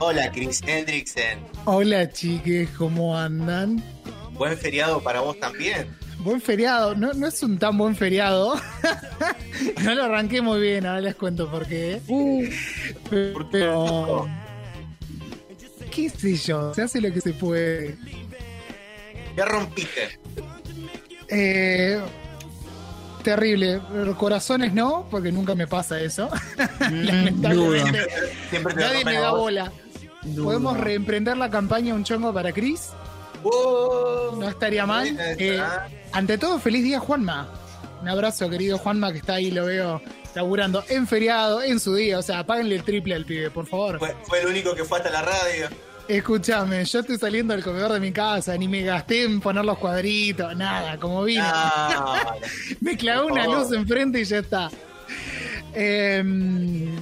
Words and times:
Hola, 0.00 0.30
Chris 0.30 0.62
Hendrickson. 0.64 1.38
Hola, 1.64 2.10
chiques, 2.12 2.68
¿cómo 2.78 3.16
andan? 3.16 3.82
Buen 4.32 4.56
feriado 4.56 5.02
para 5.02 5.20
vos 5.20 5.38
también. 5.40 5.88
Buen 6.20 6.40
feriado, 6.40 6.94
no, 6.94 7.12
no 7.14 7.26
es 7.26 7.42
un 7.42 7.58
tan 7.58 7.76
buen 7.76 7.96
feriado. 7.96 8.54
no 9.82 9.94
lo 9.94 10.04
arranqué 10.04 10.40
muy 10.40 10.60
bien, 10.60 10.86
ahora 10.86 11.00
les 11.00 11.16
cuento 11.16 11.50
por 11.50 11.66
qué. 11.66 12.00
Uh. 12.06 12.44
Pero. 13.50 14.28
¿Qué 15.90 16.08
sé 16.10 16.36
yo? 16.36 16.72
Se 16.74 16.82
hace 16.82 17.00
lo 17.00 17.12
que 17.12 17.20
se 17.20 17.32
puede. 17.32 17.96
¿Qué 19.34 19.44
rompiste? 19.44 20.20
Eh, 21.28 22.00
terrible. 23.24 23.80
Corazones 24.16 24.72
no, 24.72 25.08
porque 25.10 25.32
nunca 25.32 25.54
me 25.54 25.66
pasa 25.66 26.00
eso. 26.00 26.28
Lamentablemente. 26.80 28.06
Siempre 28.50 28.74
te 28.74 28.80
Nadie 28.80 29.04
me 29.04 29.14
da 29.14 29.28
a 29.28 29.72
¿Podemos 30.36 30.76
reemprender 30.78 31.36
la 31.36 31.50
campaña 31.50 31.94
Un 31.94 32.04
Chongo 32.04 32.32
para 32.32 32.52
Chris? 32.52 32.90
Uh, 33.42 34.36
No 34.38 34.48
estaría 34.48 34.86
mal. 34.86 35.16
Eh, 35.38 35.62
ante 36.12 36.38
todo, 36.38 36.58
feliz 36.58 36.82
día, 36.84 36.98
Juanma. 37.00 37.48
Un 38.02 38.08
abrazo, 38.08 38.48
querido 38.48 38.78
Juanma, 38.78 39.12
que 39.12 39.18
está 39.18 39.34
ahí, 39.34 39.50
lo 39.50 39.66
veo 39.66 40.00
laburando 40.34 40.84
en 40.88 41.06
feriado, 41.06 41.62
en 41.62 41.80
su 41.80 41.94
día. 41.94 42.18
O 42.18 42.22
sea, 42.22 42.44
páguenle 42.46 42.76
el 42.76 42.82
triple 42.84 43.14
al 43.14 43.24
pibe, 43.24 43.50
por 43.50 43.66
favor. 43.66 43.98
fue, 43.98 44.14
fue 44.24 44.40
el 44.42 44.48
único 44.48 44.74
que 44.74 44.84
fue 44.84 44.98
hasta 44.98 45.10
la 45.10 45.22
radio. 45.22 45.68
Escúchame, 46.08 46.84
yo 46.86 47.00
estoy 47.00 47.18
saliendo 47.18 47.52
del 47.52 47.62
comedor 47.62 47.92
de 47.92 48.00
mi 48.00 48.12
casa, 48.12 48.56
ni 48.56 48.66
me 48.66 48.82
gasté 48.82 49.24
en 49.24 49.40
poner 49.40 49.62
los 49.62 49.76
cuadritos, 49.76 50.56
nada, 50.56 50.96
como 50.98 51.22
vine. 51.24 51.44
Me 52.80 52.96
clavé 52.96 53.26
una 53.30 53.44
luz 53.46 53.70
enfrente 53.72 54.20
y 54.20 54.24
ya 54.24 54.38
está. 54.38 54.70
Em, 55.74 56.96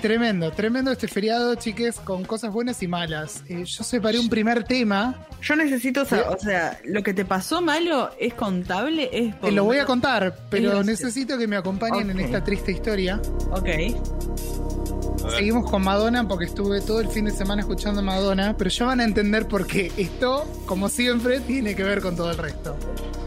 tremendo, 0.00 0.50
tremendo 0.52 0.92
este 0.92 1.08
feriado, 1.08 1.54
chiques, 1.54 1.98
con 2.00 2.24
cosas 2.24 2.52
buenas 2.52 2.82
y 2.82 2.88
malas. 2.88 3.42
Eh, 3.48 3.64
yo 3.64 3.84
separé 3.84 4.18
un 4.18 4.28
primer 4.28 4.64
tema 4.64 5.26
Yo 5.42 5.56
necesito 5.56 6.04
saber, 6.04 6.26
o 6.28 6.38
sea, 6.38 6.78
lo 6.84 7.02
que 7.02 7.14
te 7.14 7.24
pasó 7.24 7.60
malo 7.60 8.10
es 8.18 8.34
contable, 8.34 9.08
es 9.12 9.34
por 9.34 9.50
Te 9.50 9.54
lo 9.54 9.64
voy 9.64 9.78
a 9.78 9.86
contar, 9.86 10.36
pero 10.50 10.82
necesito 10.82 11.38
que 11.38 11.46
me 11.46 11.56
acompañen 11.56 12.10
en 12.10 12.20
esta 12.20 12.42
triste 12.42 12.72
historia. 12.72 13.20
Ok. 13.50 13.68
a. 13.68 15.30
Seguimos 15.30 15.68
con 15.70 15.82
Madonna 15.82 16.26
porque 16.28 16.44
estuve 16.44 16.80
todo 16.80 17.00
el 17.00 17.08
fin 17.08 17.24
de 17.24 17.32
semana 17.32 17.62
escuchando 17.62 18.02
Madonna, 18.02 18.54
pero 18.56 18.70
ya 18.70 18.86
van 18.86 19.00
a 19.00 19.04
entender 19.04 19.48
por 19.48 19.66
qué. 19.66 19.90
Esto, 19.96 20.46
como 20.66 20.88
siempre, 20.88 21.40
tiene 21.40 21.74
que 21.74 21.82
ver 21.82 22.00
con 22.00 22.16
todo 22.16 22.30
el 22.30 22.38
resto. 22.38 22.76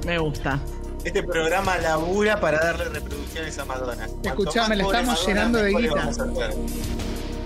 Me 0.05 0.17
gusta. 0.17 0.59
Este 1.03 1.23
programa 1.23 1.77
labura 1.77 2.39
para 2.39 2.59
darle 2.59 2.85
reproducciones 2.85 3.57
a 3.57 3.65
Madonna. 3.65 4.07
Escuchame, 4.23 4.75
le 4.75 4.83
estamos 4.83 5.07
Madonna, 5.07 5.27
llenando 5.27 5.59
de 5.59 5.73
guita. 5.73 6.09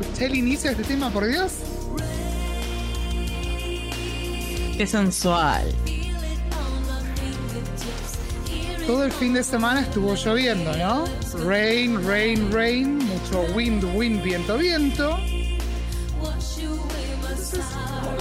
¿Escuché 0.01 0.25
el 0.25 0.35
inicio 0.35 0.71
de 0.71 0.81
este 0.81 0.93
tema, 0.93 1.11
por 1.11 1.25
Dios? 1.25 1.51
Qué 4.75 4.87
sensual. 4.87 5.71
Todo 8.87 9.05
el 9.05 9.11
fin 9.11 9.33
de 9.33 9.43
semana 9.43 9.81
estuvo 9.81 10.15
lloviendo, 10.15 10.75
¿no? 10.75 11.05
Rain, 11.45 12.05
rain, 12.05 12.51
rain, 12.51 12.97
mucho 12.97 13.41
wind, 13.55 13.83
wind, 13.95 14.23
viento, 14.23 14.57
viento. 14.57 15.17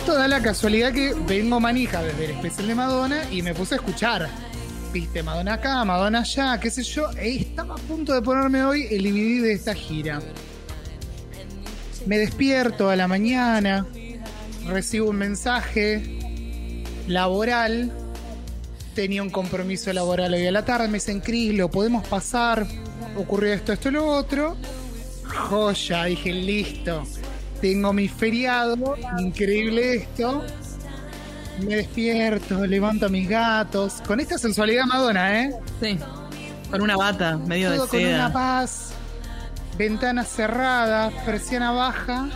Toda 0.05 0.29
la 0.29 0.43
casualidad 0.43 0.93
que 0.93 1.15
vengo 1.15 1.59
manija 1.59 2.03
desde 2.03 2.27
el 2.27 2.31
especial 2.33 2.67
de 2.69 2.75
Madonna 2.75 3.31
y 3.31 3.41
me 3.43 3.55
puse 3.55 3.75
a 3.75 3.79
escuchar. 3.79 4.52
Viste, 4.93 5.23
Madonna 5.23 5.55
acá, 5.55 5.85
Madonna 5.85 6.21
allá, 6.21 6.59
qué 6.61 6.71
sé 6.71 6.83
yo. 6.83 7.11
E 7.13 7.37
estaba 7.37 7.75
a 7.75 7.79
punto 7.79 8.13
de 8.13 8.23
ponerme 8.23 8.65
hoy 8.65 8.87
el 8.91 9.05
DVD 9.05 9.43
de 9.43 9.53
esta 9.53 9.75
gira. 9.75 10.21
Me 12.07 12.19
despierto 12.19 12.91
a 12.91 12.97
la 12.97 13.09
mañana, 13.09 13.87
recibo 14.67 15.11
un 15.11 15.17
mensaje 15.17 16.85
laboral 17.07 17.93
tenía 18.95 19.23
un 19.23 19.31
compromiso 19.31 19.93
laboral 19.93 20.35
hoy 20.35 20.47
a 20.47 20.53
la 20.53 20.65
tarde, 20.65 20.87
me 20.89 20.95
dicen, 20.95 21.21
Cris, 21.21 21.55
lo 21.55 21.71
podemos 21.71 22.07
pasar, 22.07 22.67
ocurrió 23.17 23.55
esto, 23.55 23.73
esto, 23.73 23.91
lo 23.91 24.07
otro. 24.07 24.57
Joya, 25.25 26.05
dije, 26.05 26.33
listo. 26.33 27.05
Tengo 27.61 27.93
mi 27.93 28.09
feriado, 28.09 28.97
increíble 29.19 29.95
esto. 29.95 30.45
Me 31.61 31.77
despierto, 31.77 32.67
levanto 32.67 33.07
a 33.07 33.09
mis 33.09 33.29
gatos. 33.29 33.95
Con 34.07 34.21
esta 34.21 34.39
sensualidad 34.39 34.85
Madonna, 34.87 35.43
¿eh? 35.45 35.55
Sí. 35.81 35.99
Con 36.71 36.81
una 36.83 36.97
bata, 36.97 37.37
medio 37.37 37.71
Todo 37.75 37.85
de 37.85 37.89
con 37.91 38.05
una 38.15 38.33
paz, 38.33 38.93
ventana 39.77 40.25
cerrada, 40.25 41.11
persiana 41.25 41.73
baja. 41.73 42.29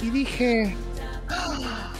Y 0.00 0.10
dije. 0.10 0.76
"Ah, 1.28 1.92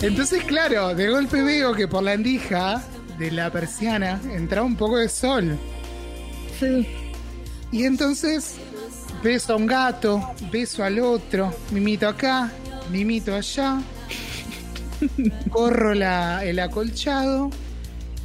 Entonces, 0.00 0.44
claro, 0.44 0.94
de 0.94 1.08
golpe 1.08 1.42
veo 1.42 1.74
que 1.74 1.88
por 1.88 2.02
la 2.02 2.14
endija 2.14 2.82
de 3.18 3.30
la 3.32 3.50
persiana 3.50 4.20
entraba 4.32 4.66
un 4.66 4.76
poco 4.76 4.96
de 4.98 5.08
sol. 5.08 5.58
Sí. 6.60 6.86
Y 7.72 7.84
entonces 7.84 8.56
beso 9.22 9.52
a 9.52 9.56
un 9.56 9.66
gato, 9.66 10.34
beso 10.50 10.84
al 10.84 10.98
otro, 11.00 11.54
mimito 11.72 12.08
acá, 12.08 12.50
mimito 12.90 13.34
allá, 13.34 13.80
corro 15.50 15.94
la- 15.94 16.44
el 16.44 16.58
acolchado 16.58 17.50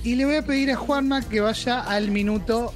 y 0.03 0.15
le 0.15 0.25
voy 0.25 0.35
a 0.35 0.45
pedir 0.45 0.71
a 0.71 0.75
Juanma 0.75 1.21
que 1.21 1.41
vaya 1.41 1.79
al 1.81 2.09
minuto 2.11 2.73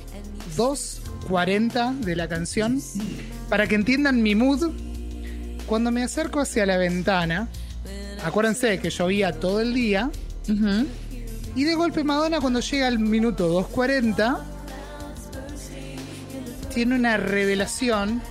2.40 0.55 1.93
de 1.99 2.15
la 2.15 2.27
canción 2.27 2.81
para 3.49 3.67
que 3.67 3.75
entiendan 3.75 4.21
mi 4.21 4.35
mood. 4.35 4.71
Cuando 5.65 5.91
me 5.91 6.03
acerco 6.03 6.39
hacia 6.39 6.65
la 6.65 6.77
ventana, 6.77 7.49
acuérdense 8.23 8.79
que 8.79 8.89
llovía 8.89 9.33
todo 9.33 9.59
el 9.61 9.73
día, 9.73 10.09
y 11.55 11.63
de 11.63 11.73
golpe 11.75 12.03
Madonna 12.03 12.39
cuando 12.39 12.59
llega 12.61 12.87
al 12.87 12.99
minuto 12.99 13.49
2.40 13.49 14.37
tiene 16.77 16.93
una 16.93 17.17
revelación. 17.17 18.21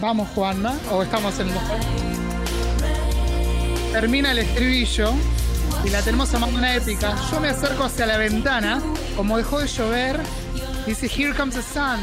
Vamos 0.00 0.30
Juanma, 0.30 0.72
o 0.90 1.02
estamos 1.02 1.38
en 1.40 1.50
el 1.50 1.54
2.40. 1.54 3.92
Termina 3.92 4.30
el 4.30 4.38
estribillo 4.38 5.12
y 5.84 5.90
la 5.90 6.00
tenemos 6.00 6.32
a 6.32 6.38
Madonna 6.38 6.74
épica. 6.74 7.14
Yo 7.30 7.38
me 7.38 7.50
acerco 7.50 7.84
hacia 7.84 8.06
la 8.06 8.16
ventana, 8.16 8.80
como 9.14 9.36
dejó 9.36 9.60
de 9.60 9.66
llover, 9.66 10.20
dice 10.86 11.06
Here 11.06 11.34
comes 11.34 11.54
the 11.54 11.60
sun. 11.60 12.00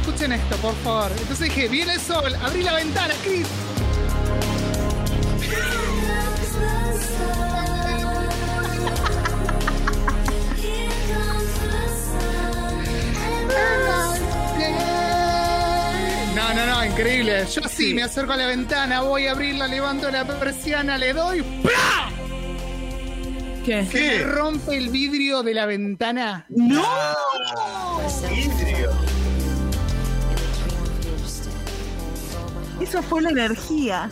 Escuchen 0.00 0.30
esto, 0.30 0.54
por 0.58 0.76
favor. 0.84 1.10
Entonces 1.10 1.48
dije, 1.48 1.66
viene 1.66 1.94
el 1.94 2.00
sol, 2.00 2.32
abrí 2.40 2.62
la 2.62 2.74
ventana, 2.74 3.14
Chris. 3.24 3.48
No, 16.34 16.54
no, 16.54 16.66
no, 16.66 16.84
increíble. 16.84 17.46
Yo 17.46 17.62
sí, 17.68 17.94
me 17.94 18.02
acerco 18.02 18.32
a 18.32 18.36
la 18.36 18.46
ventana, 18.46 19.02
voy 19.02 19.26
a 19.26 19.32
abrirla, 19.32 19.66
levanto 19.66 20.10
la 20.10 20.24
persiana, 20.24 20.96
le 20.96 21.12
doy. 21.12 21.42
¡Pra! 21.62 22.10
¿Qué? 23.64 23.84
Se 23.86 24.00
me 24.00 24.24
rompe 24.24 24.76
el 24.76 24.88
vidrio 24.88 25.42
de 25.42 25.54
la 25.54 25.66
ventana. 25.66 26.46
¡No! 26.48 26.82
Vidrio. 28.30 28.90
Eso 32.80 33.02
fue 33.02 33.22
la 33.22 33.30
energía. 33.30 34.10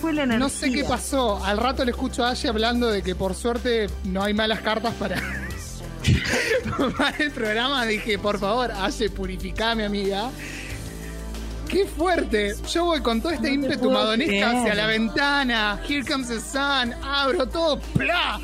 Fue 0.00 0.12
la 0.12 0.24
energía. 0.24 0.38
No 0.38 0.48
sé 0.48 0.70
qué 0.70 0.84
pasó. 0.84 1.42
Al 1.44 1.56
rato 1.56 1.84
le 1.84 1.92
escucho 1.92 2.24
a 2.24 2.30
Ashe 2.30 2.48
hablando 2.48 2.90
de 2.90 3.02
que 3.02 3.14
por 3.14 3.34
suerte 3.34 3.88
no 4.04 4.22
hay 4.22 4.34
malas 4.34 4.60
cartas 4.60 4.94
para, 4.94 5.16
para 6.98 7.16
el 7.18 7.30
programa. 7.30 7.84
Dije, 7.86 8.18
por 8.18 8.38
favor, 8.38 8.70
Ashe, 8.72 9.10
purificame, 9.10 9.84
amiga. 9.84 10.30
¡Qué 11.68 11.86
fuerte! 11.86 12.54
Yo 12.72 12.86
voy 12.86 13.00
con 13.00 13.20
todo 13.20 13.32
este 13.32 13.48
No 13.48 13.54
ímpetu 13.54 13.90
madonesca 13.90 14.50
hacia 14.50 14.74
la 14.74 14.86
ventana. 14.86 15.80
Here 15.88 16.02
comes 16.04 16.28
the 16.28 16.40
sun. 16.40 16.92
Abro 17.04 17.46
todo. 17.46 17.78
¡Pla! 17.96 18.40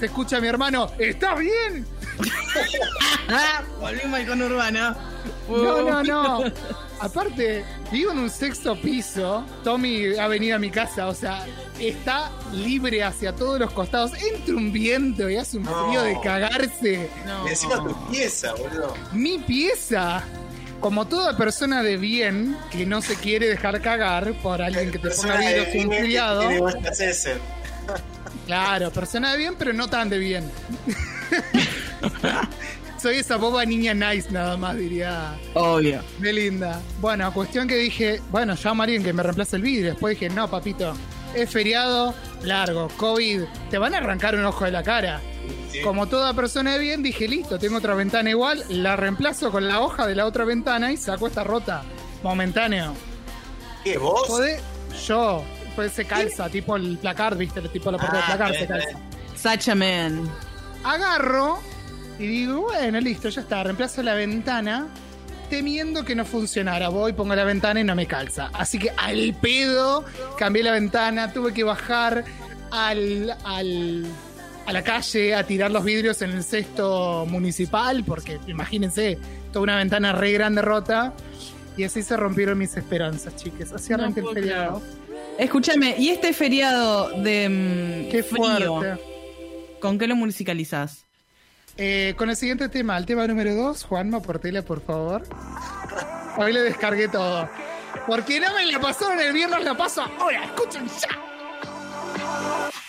Se 0.00 0.06
escucha 0.06 0.38
a 0.38 0.40
mi 0.40 0.48
hermano. 0.48 0.90
¿Estás 0.98 1.38
bien? 1.38 1.86
Ah, 3.28 3.62
volvimos 3.80 4.20
al 4.20 4.26
conurbano. 4.26 4.94
No, 5.48 5.82
no, 5.82 6.02
no. 6.04 6.44
Aparte, 7.00 7.64
vivo 7.92 8.12
en 8.12 8.18
un 8.18 8.30
sexto 8.30 8.80
piso. 8.80 9.44
Tommy 9.62 10.16
ha 10.16 10.26
venido 10.28 10.56
a 10.56 10.58
mi 10.58 10.70
casa, 10.70 11.08
o 11.08 11.14
sea, 11.14 11.44
está 11.78 12.30
libre 12.52 13.02
hacia 13.02 13.34
todos 13.34 13.58
los 13.60 13.72
costados. 13.72 14.12
Entra 14.22 14.54
un 14.54 14.72
viento 14.72 15.28
y 15.28 15.36
hace 15.36 15.58
un 15.58 15.64
No. 15.64 15.86
frío 15.88 16.02
de 16.02 16.20
cagarse. 16.20 17.10
No. 17.26 17.46
Y 17.46 17.50
encima 17.50 17.76
tu 17.76 18.10
pieza, 18.10 18.54
boludo. 18.54 18.94
Mi 19.12 19.38
pieza, 19.38 20.22
como 20.80 21.06
toda 21.06 21.36
persona 21.36 21.82
de 21.82 21.96
bien 21.96 22.56
que 22.70 22.86
no 22.86 23.02
se 23.02 23.16
quiere 23.16 23.48
dejar 23.48 23.80
cagar 23.82 24.32
por 24.42 24.62
alguien 24.62 24.90
que 24.90 24.98
te 24.98 25.10
ponga 25.10 25.34
Persona 25.34 25.50
enfriados, 25.50 26.40
tiene 26.46 26.60
vueltas 26.60 27.00
ese. 27.00 27.36
Claro, 28.46 28.90
persona 28.90 29.32
de 29.32 29.38
bien, 29.38 29.54
pero 29.58 29.72
no 29.72 29.88
tan 29.88 30.08
de 30.08 30.18
bien. 30.18 30.50
Soy 33.04 33.16
esa 33.18 33.36
boba 33.36 33.66
niña 33.66 33.92
nice, 33.92 34.30
nada 34.30 34.56
más, 34.56 34.76
diría 34.78 35.34
Obvio. 35.52 36.00
Belinda. 36.20 36.80
Bueno, 37.02 37.30
cuestión 37.34 37.68
que 37.68 37.76
dije, 37.76 38.22
bueno, 38.30 38.54
llamo 38.64 38.82
a 38.82 38.84
alguien 38.84 39.02
que 39.04 39.12
me 39.12 39.22
reemplace 39.22 39.56
el 39.56 39.60
vídeo. 39.62 39.90
Después 39.90 40.18
dije, 40.18 40.34
no, 40.34 40.48
papito, 40.48 40.94
es 41.34 41.50
feriado 41.50 42.14
largo, 42.44 42.88
COVID, 42.96 43.42
te 43.68 43.76
van 43.76 43.94
a 43.94 43.98
arrancar 43.98 44.34
un 44.36 44.44
ojo 44.46 44.64
de 44.64 44.70
la 44.70 44.82
cara. 44.82 45.20
Sí. 45.70 45.82
Como 45.82 46.06
toda 46.06 46.32
persona 46.32 46.72
de 46.72 46.78
bien, 46.78 47.02
dije, 47.02 47.28
listo, 47.28 47.58
tengo 47.58 47.76
otra 47.76 47.94
ventana 47.94 48.30
igual, 48.30 48.64
la 48.70 48.96
reemplazo 48.96 49.50
con 49.50 49.68
la 49.68 49.82
hoja 49.82 50.06
de 50.06 50.14
la 50.14 50.24
otra 50.24 50.46
ventana 50.46 50.90
y 50.90 50.96
saco 50.96 51.26
esta 51.26 51.44
rota. 51.44 51.82
Momentáneo. 52.22 52.94
¿Qué, 53.84 53.98
vos? 53.98 54.26
Podé- 54.28 54.60
yo, 55.06 55.44
pues 55.76 55.92
se 55.92 56.06
calza, 56.06 56.48
tipo 56.48 56.74
el 56.76 56.96
placard, 56.96 57.36
viste, 57.36 57.60
tipo 57.68 57.90
la 57.90 57.98
puerta 57.98 58.16
del 58.16 58.24
Ah, 58.24 58.28
placard 58.28 58.50
bien, 58.52 58.62
se 58.62 58.66
calza. 58.66 58.88
bien. 58.88 59.58
Such 59.60 59.68
a 59.68 59.74
man. 59.74 60.30
Agarro 60.84 61.58
y 62.18 62.26
digo, 62.26 62.62
bueno, 62.62 63.00
listo, 63.00 63.28
ya 63.28 63.40
está, 63.42 63.62
reemplazo 63.64 64.02
la 64.02 64.14
ventana 64.14 64.86
temiendo 65.50 66.04
que 66.04 66.14
no 66.14 66.24
funcionara. 66.24 66.88
Voy, 66.88 67.12
pongo 67.12 67.34
la 67.34 67.44
ventana 67.44 67.80
y 67.80 67.84
no 67.84 67.94
me 67.94 68.06
calza. 68.06 68.50
Así 68.54 68.78
que 68.78 68.90
al 68.96 69.34
pedo 69.40 70.04
cambié 70.38 70.62
la 70.62 70.72
ventana, 70.72 71.32
tuve 71.32 71.52
que 71.52 71.64
bajar 71.64 72.24
al, 72.70 73.36
al- 73.44 74.06
a 74.66 74.72
la 74.72 74.82
calle 74.82 75.34
a 75.34 75.44
tirar 75.44 75.70
los 75.70 75.84
vidrios 75.84 76.22
en 76.22 76.30
el 76.30 76.42
cesto 76.42 77.26
municipal, 77.28 78.02
porque 78.04 78.38
imagínense, 78.46 79.18
toda 79.52 79.62
una 79.64 79.76
ventana 79.76 80.12
re 80.12 80.32
grande 80.32 80.62
rota. 80.62 81.12
Y 81.76 81.82
así 81.84 82.02
se 82.04 82.16
rompieron 82.16 82.56
mis 82.56 82.76
esperanzas, 82.76 83.34
chiques. 83.36 83.72
Así 83.72 83.90
No 83.90 83.96
arranqué 83.96 84.20
el 84.20 84.28
feriado. 84.28 84.80
Escúchame, 85.38 85.96
¿y 85.98 86.08
este 86.10 86.32
feriado 86.32 87.10
de 87.22 87.48
mm, 88.06 88.10
Qué 88.12 88.22
frío? 88.22 88.36
fuerte. 88.78 89.02
¿Con 89.80 89.98
qué 89.98 90.06
lo 90.06 90.14
musicalizás? 90.16 91.03
Eh, 91.76 92.14
con 92.16 92.30
el 92.30 92.36
siguiente 92.36 92.68
tema, 92.68 92.96
el 92.96 93.04
tema 93.06 93.26
número 93.26 93.54
2, 93.54 93.84
Juanma 93.84 94.20
Portela, 94.20 94.62
por 94.62 94.80
favor. 94.80 95.22
Hoy 96.36 96.52
le 96.52 96.62
descargué 96.62 97.08
todo. 97.08 97.48
Porque 98.06 98.38
no 98.38 98.52
me 98.54 98.66
la 98.66 98.80
pasaron 98.80 99.20
el 99.20 99.32
viernes, 99.32 99.64
la 99.64 99.76
paso 99.76 100.02
ahora. 100.02 100.44
Escuchen 100.44 100.86
ya. 100.86 101.08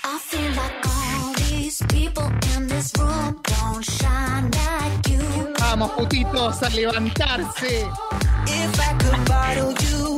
I 0.04 0.20
feel 0.20 0.52
like 0.52 0.86
all 0.86 1.34
these 1.50 1.84
people 1.88 2.30
in 2.56 2.68
this 2.68 2.94
room 2.98 3.42
don't 3.44 3.84
shine 3.84 4.52
like 4.52 5.10
you. 5.10 5.20
Vamos, 5.60 5.92
putitos, 5.92 6.62
a 6.62 6.70
levantarse. 6.70 7.88
If 8.48 8.80
I 8.80 8.94
could 9.00 9.26
bottle 9.28 9.74
you 9.88 10.15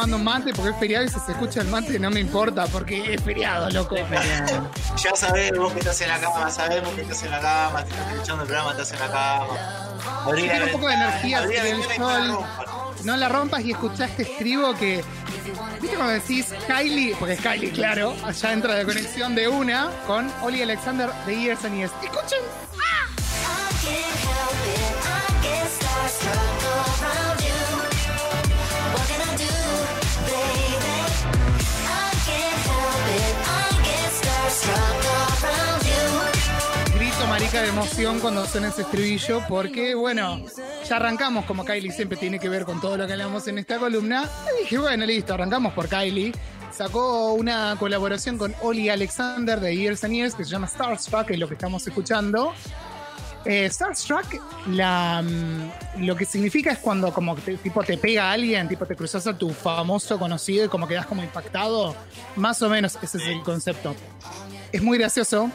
tomando 0.00 0.16
un 0.16 0.24
mate 0.24 0.54
porque 0.54 0.70
es 0.70 0.76
feriado 0.78 1.04
y 1.04 1.08
si 1.08 1.20
se 1.20 1.32
escucha 1.32 1.60
el 1.60 1.68
mate 1.68 1.98
no 1.98 2.10
me 2.10 2.20
importa 2.20 2.66
porque 2.66 3.14
es 3.14 3.22
feriado, 3.22 3.68
loco. 3.70 3.96
Ya 3.96 5.14
sabemos 5.14 5.72
que 5.72 5.78
estás 5.80 6.00
en 6.00 6.08
la 6.08 6.18
cama, 6.20 6.50
sabemos 6.50 6.90
que 6.94 7.02
estás 7.02 7.22
en 7.22 7.30
la 7.30 7.40
cama, 7.40 7.84
te 7.84 7.90
estás 7.90 8.12
escuchando 8.12 8.42
el 8.42 8.48
programa, 8.48 8.70
estás 8.72 8.92
en 8.92 8.98
la 9.00 9.06
cama. 9.10 9.46
Abrí 10.24 10.42
Tiene 10.42 10.64
un 10.64 10.70
poco 10.72 10.88
de 10.88 10.94
energía 10.94 11.38
abrí 11.38 11.54
la 11.56 11.94
sol. 11.96 12.28
rompas. 12.28 13.04
No 13.04 13.16
la 13.16 13.28
rompas 13.28 13.60
y 13.62 13.72
escuchá 13.72 14.06
este 14.06 14.22
estribo 14.22 14.74
que. 14.74 15.04
¿Viste 15.80 15.96
cuando 15.96 16.14
decís 16.14 16.46
Kylie? 16.66 17.14
Porque 17.16 17.34
es 17.34 17.40
Kylie, 17.40 17.70
claro. 17.70 18.14
Allá 18.24 18.52
entra 18.52 18.74
la 18.76 18.84
conexión 18.84 19.34
de 19.34 19.48
una 19.48 19.90
con 20.06 20.30
Oli 20.42 20.62
Alexander 20.62 21.10
de 21.26 21.40
Years 21.40 21.64
and 21.64 21.76
Years. 21.76 21.92
Escuchen. 22.02 22.38
De 37.52 37.68
emoción 37.68 38.20
cuando 38.20 38.46
suena 38.46 38.68
ese 38.68 38.82
estribillo 38.82 39.42
porque, 39.48 39.94
bueno, 39.94 40.40
ya 40.88 40.96
arrancamos 40.96 41.44
como 41.46 41.64
Kylie 41.64 41.90
siempre 41.92 42.16
tiene 42.16 42.38
que 42.38 42.48
ver 42.48 42.64
con 42.64 42.80
todo 42.80 42.96
lo 42.96 43.06
que 43.06 43.12
hablamos 43.12 43.46
en 43.48 43.58
esta 43.58 43.78
columna. 43.78 44.28
Y 44.56 44.62
dije, 44.62 44.78
bueno, 44.78 45.04
listo, 45.04 45.34
arrancamos 45.34 45.72
por 45.74 45.88
Kylie. 45.88 46.32
Sacó 46.72 47.32
una 47.34 47.76
colaboración 47.78 48.38
con 48.38 48.54
Oli 48.62 48.88
Alexander 48.88 49.58
de 49.60 49.76
Years 49.76 50.04
and 50.04 50.14
Years 50.14 50.34
que 50.34 50.44
se 50.44 50.50
llama 50.50 50.68
Starstruck, 50.68 51.26
que 51.26 51.34
es 51.34 51.38
lo 51.40 51.48
que 51.48 51.54
estamos 51.54 51.84
escuchando. 51.86 52.54
Eh, 53.44 53.68
Starstruck, 53.70 54.40
mm, 54.66 56.02
lo 56.04 56.14
que 56.16 56.24
significa 56.26 56.70
es 56.72 56.78
cuando 56.78 57.12
como 57.12 57.34
te- 57.36 57.56
tipo 57.56 57.82
te 57.82 57.96
pega 57.98 58.30
a 58.30 58.32
alguien, 58.32 58.68
tipo 58.68 58.86
te 58.86 58.94
cruzas 58.94 59.26
a 59.26 59.36
tu 59.36 59.50
famoso 59.50 60.18
conocido 60.18 60.66
y 60.66 60.68
como 60.68 60.86
quedas 60.86 61.06
como 61.06 61.22
impactado. 61.22 61.96
Más 62.36 62.62
o 62.62 62.68
menos 62.68 62.96
ese 63.02 63.18
es 63.18 63.26
el 63.26 63.42
concepto. 63.42 63.94
Es 64.72 64.82
muy 64.82 64.98
gracioso 64.98 65.50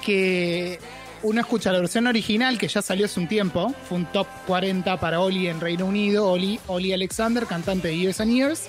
que 0.00 0.78
uno 1.22 1.40
escucha 1.40 1.72
la 1.72 1.80
versión 1.80 2.06
original 2.06 2.58
que 2.58 2.68
ya 2.68 2.82
salió 2.82 3.06
hace 3.06 3.20
un 3.20 3.28
tiempo, 3.28 3.74
fue 3.88 3.98
un 3.98 4.06
top 4.06 4.26
40 4.46 4.98
para 4.98 5.20
Oli 5.20 5.48
en 5.48 5.60
Reino 5.60 5.86
Unido, 5.86 6.30
Oli, 6.30 6.58
Oli 6.66 6.92
Alexander, 6.92 7.46
cantante 7.46 7.88
de 7.88 7.98
Years 7.98 8.20
and 8.20 8.32
Years, 8.32 8.64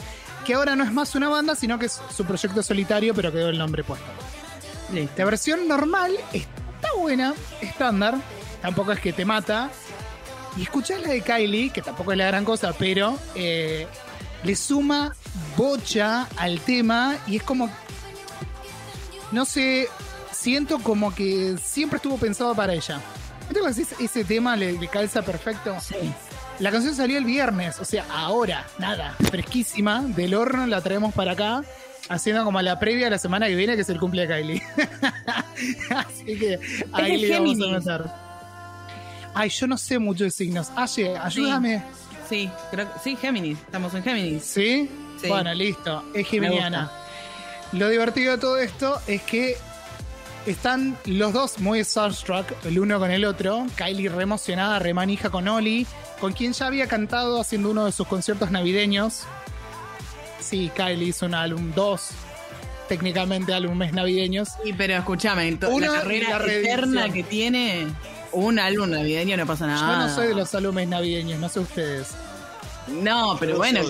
que 0.45 0.53
ahora 0.53 0.75
no 0.75 0.83
es 0.83 0.91
más 0.91 1.15
una 1.15 1.29
banda, 1.29 1.55
sino 1.55 1.79
que 1.79 1.85
es 1.85 2.01
su 2.15 2.25
proyecto 2.25 2.61
solitario, 2.63 3.13
pero 3.13 3.31
quedó 3.31 3.49
el 3.49 3.57
nombre 3.57 3.83
puesto. 3.83 4.05
La 5.15 5.25
versión 5.25 5.67
normal 5.67 6.11
está 6.33 6.89
buena, 6.97 7.33
estándar, 7.61 8.17
tampoco 8.61 8.91
es 8.91 8.99
que 8.99 9.13
te 9.13 9.23
mata. 9.23 9.69
Y 10.57 10.63
escuchás 10.63 11.01
la 11.01 11.09
de 11.09 11.21
Kylie, 11.21 11.69
que 11.69 11.81
tampoco 11.81 12.11
es 12.11 12.17
la 12.17 12.27
gran 12.27 12.43
cosa, 12.43 12.73
pero 12.77 13.17
eh, 13.35 13.87
le 14.43 14.55
suma 14.55 15.15
bocha 15.55 16.27
al 16.35 16.59
tema 16.59 17.17
y 17.27 17.37
es 17.37 17.43
como. 17.43 17.69
No 19.31 19.45
sé, 19.45 19.87
siento 20.41 20.79
como 20.79 21.13
que 21.13 21.55
siempre 21.63 21.97
estuvo 21.97 22.17
pensado 22.17 22.55
para 22.55 22.73
ella. 22.73 22.99
¿Viste 23.41 23.59
cuando 23.59 23.77
decís, 23.77 23.95
ese 23.99 24.23
tema 24.23 24.55
le, 24.55 24.73
le 24.73 24.87
calza 24.87 25.21
perfecto? 25.21 25.77
Sí. 25.79 25.95
La 26.59 26.71
canción 26.71 26.95
salió 26.95 27.17
el 27.17 27.25
viernes, 27.25 27.79
o 27.79 27.85
sea, 27.85 28.05
ahora, 28.11 28.65
nada, 28.79 29.15
fresquísima, 29.29 30.01
del 30.01 30.33
horno 30.33 30.65
la 30.67 30.81
traemos 30.81 31.13
para 31.13 31.33
acá, 31.33 31.63
haciendo 32.09 32.43
como 32.43 32.61
la 32.61 32.79
previa 32.79 33.07
a 33.07 33.09
la 33.09 33.17
semana 33.17 33.47
que 33.47 33.55
viene, 33.55 33.75
que 33.75 33.81
es 33.81 33.89
el 33.89 33.99
cumple 33.99 34.27
de 34.27 34.35
Kylie. 34.35 34.63
Así 35.95 36.39
que 36.39 36.59
ahí 36.91 37.21
de 37.21 37.27
le 37.27 37.39
vamos 37.39 37.57
a 37.61 37.79
meter. 37.79 38.11
Ay, 39.33 39.49
yo 39.49 39.67
no 39.67 39.77
sé 39.77 39.97
mucho 39.97 40.23
de 40.23 40.31
signos. 40.31 40.71
Aye, 40.75 41.17
ayúdame. 41.17 41.83
Sí, 42.27 42.49
creo 42.69 42.91
que 42.91 42.99
sí, 42.99 43.15
Géminis. 43.15 43.59
Estamos 43.59 43.93
en 43.93 44.03
Géminis. 44.03 44.43
¿Sí? 44.43 44.89
Sí. 45.19 45.27
Bueno, 45.27 45.53
listo. 45.53 46.03
Es 46.13 46.27
geminiana. 46.27 46.91
Lo 47.73 47.89
divertido 47.89 48.33
de 48.33 48.37
todo 48.37 48.57
esto 48.57 49.01
es 49.07 49.21
que 49.21 49.57
están 50.45 50.97
los 51.05 51.33
dos 51.33 51.59
muy 51.59 51.83
starstruck, 51.83 52.45
el 52.65 52.79
uno 52.79 52.99
con 52.99 53.11
el 53.11 53.25
otro. 53.25 53.65
Kylie 53.75 54.09
re 54.09 54.23
emocionada, 54.23 54.79
re 54.79 54.93
manija 54.93 55.29
con 55.29 55.47
Oli, 55.47 55.85
con 56.19 56.33
quien 56.33 56.53
ya 56.53 56.67
había 56.67 56.87
cantado 56.87 57.39
haciendo 57.39 57.69
uno 57.71 57.85
de 57.85 57.91
sus 57.91 58.07
conciertos 58.07 58.51
navideños. 58.51 59.23
Sí, 60.39 60.71
Kylie 60.75 61.09
hizo 61.09 61.25
un 61.25 61.35
álbum, 61.35 61.71
dos 61.73 62.09
técnicamente 62.87 63.53
álbumes 63.53 63.93
navideños. 63.93 64.49
Sí, 64.63 64.73
pero 64.73 64.95
escúchame, 64.95 65.57
Uno 65.69 65.93
la 65.93 65.99
carrera 65.99 66.39
la 66.39 66.53
eterna 66.53 67.09
que 67.09 67.23
tiene 67.23 67.87
un 68.33 68.59
álbum 68.59 68.89
navideño 68.89 69.37
no 69.37 69.45
pasa 69.45 69.65
nada. 69.67 69.79
Yo 69.79 70.07
no 70.07 70.13
soy 70.13 70.27
de 70.27 70.35
los 70.35 70.53
álbumes 70.55 70.89
navideños, 70.89 71.39
no 71.39 71.47
sé 71.47 71.61
ustedes. 71.61 72.09
No, 72.87 73.37
pero 73.39 73.57
bueno. 73.57 73.81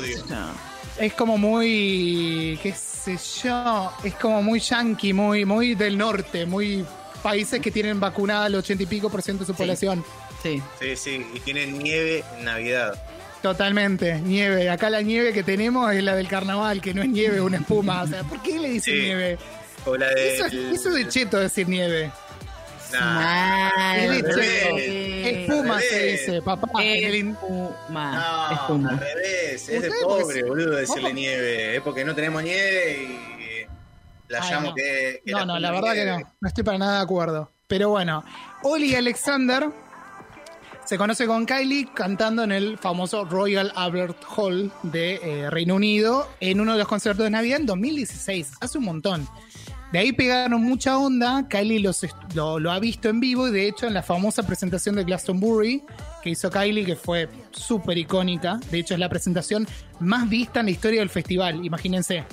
Es 0.99 1.13
como 1.13 1.37
muy, 1.39 2.59
qué 2.61 2.69
sé 3.03 3.17
yo, 3.43 3.91
es 4.03 4.13
como 4.15 4.41
muy 4.43 4.59
yankee, 4.59 5.13
muy, 5.13 5.45
muy 5.45 5.75
del 5.75 5.97
norte, 5.97 6.45
muy 6.45 6.85
países 7.23 7.59
que 7.61 7.71
tienen 7.71 7.99
vacunada 7.99 8.47
el 8.47 8.55
ochenta 8.55 8.83
y 8.83 8.85
pico 8.85 9.09
por 9.09 9.21
ciento 9.21 9.43
de 9.43 9.47
su 9.47 9.55
población. 9.55 10.03
Sí. 10.43 10.61
Sí, 10.79 10.95
sí, 10.95 11.25
y 11.35 11.39
tienen 11.39 11.77
nieve 11.79 12.23
en 12.37 12.45
Navidad. 12.45 13.01
Totalmente, 13.41 14.19
nieve. 14.21 14.69
Acá 14.69 14.89
la 14.89 15.01
nieve 15.01 15.33
que 15.33 15.41
tenemos 15.43 15.91
es 15.93 16.03
la 16.03 16.15
del 16.15 16.27
carnaval, 16.27 16.79
que 16.81 16.93
no 16.93 17.01
es 17.01 17.09
nieve, 17.09 17.41
una 17.41 17.57
espuma. 17.57 18.03
O 18.03 18.07
sea, 18.07 18.23
¿por 18.23 18.41
qué 18.41 18.59
le 18.59 18.69
dicen 18.69 18.93
Sí. 18.95 19.01
nieve? 19.01 19.37
O 19.85 19.97
la 19.97 20.09
de. 20.09 20.35
Eso, 20.35 20.45
es- 20.45 20.53
eso 20.53 20.89
es 20.89 20.95
de 20.95 21.07
cheto 21.07 21.37
decir 21.39 21.67
nieve. 21.67 22.11
Nah. 22.99 23.95
Espuma 25.23 25.79
se 25.79 26.05
dice, 26.07 26.41
papá. 26.41 26.83
Espuma. 26.83 28.11
No, 28.49 28.55
Espuma. 28.55 28.89
al 28.91 28.99
revés. 28.99 29.69
Es 29.69 29.81
de 29.81 29.91
pobre, 30.03 30.43
boludo, 30.43 30.75
decirle 30.75 31.13
nieve. 31.13 31.75
Es 31.77 31.81
porque 31.81 32.03
no 32.03 32.15
tenemos 32.15 32.43
nieve 32.43 32.97
y 33.03 34.31
la 34.31 34.41
Ay, 34.41 34.51
llamo 34.51 34.69
no. 34.69 34.75
que. 34.75 35.21
que 35.25 35.31
No, 35.31 35.45
no, 35.45 35.59
la 35.59 35.71
verdad 35.71 35.93
que 35.93 36.05
no. 36.05 36.19
No 36.41 36.47
estoy 36.47 36.63
para 36.63 36.77
nada 36.77 36.97
de 36.97 37.03
acuerdo. 37.03 37.51
Pero 37.67 37.89
bueno, 37.89 38.23
Oli 38.63 38.95
Alexander 38.95 39.69
se 40.85 40.97
conoce 40.97 41.25
con 41.25 41.45
Kylie 41.45 41.87
cantando 41.93 42.43
en 42.43 42.51
el 42.51 42.77
famoso 42.77 43.23
Royal 43.23 43.71
Albert 43.75 44.17
Hall 44.35 44.71
de 44.83 45.15
eh, 45.23 45.49
Reino 45.49 45.75
Unido 45.75 46.27
en 46.41 46.59
uno 46.59 46.73
de 46.73 46.79
los 46.79 46.87
conciertos 46.87 47.23
de 47.23 47.29
Navidad 47.29 47.61
en 47.61 47.65
2016, 47.65 48.51
hace 48.59 48.77
un 48.77 48.83
montón. 48.83 49.25
De 49.91 49.99
ahí 49.99 50.13
pegaron 50.13 50.63
mucha 50.63 50.97
onda, 50.97 51.47
Kylie 51.49 51.79
los 51.79 52.05
lo, 52.33 52.59
lo 52.59 52.71
ha 52.71 52.79
visto 52.79 53.09
en 53.09 53.19
vivo 53.19 53.47
y 53.47 53.51
de 53.51 53.67
hecho 53.67 53.87
en 53.87 53.93
la 53.93 54.01
famosa 54.01 54.43
presentación 54.43 54.95
de 54.95 55.03
Glastonbury 55.03 55.83
que 56.23 56.29
hizo 56.29 56.49
Kylie, 56.49 56.85
que 56.85 56.95
fue 56.95 57.27
súper 57.51 57.97
icónica, 57.97 58.59
de 58.71 58.79
hecho 58.79 58.93
es 58.93 58.99
la 58.99 59.09
presentación 59.09 59.67
más 59.99 60.29
vista 60.29 60.61
en 60.61 60.67
la 60.67 60.71
historia 60.71 60.99
del 61.01 61.09
festival, 61.09 61.65
imagínense. 61.65 62.23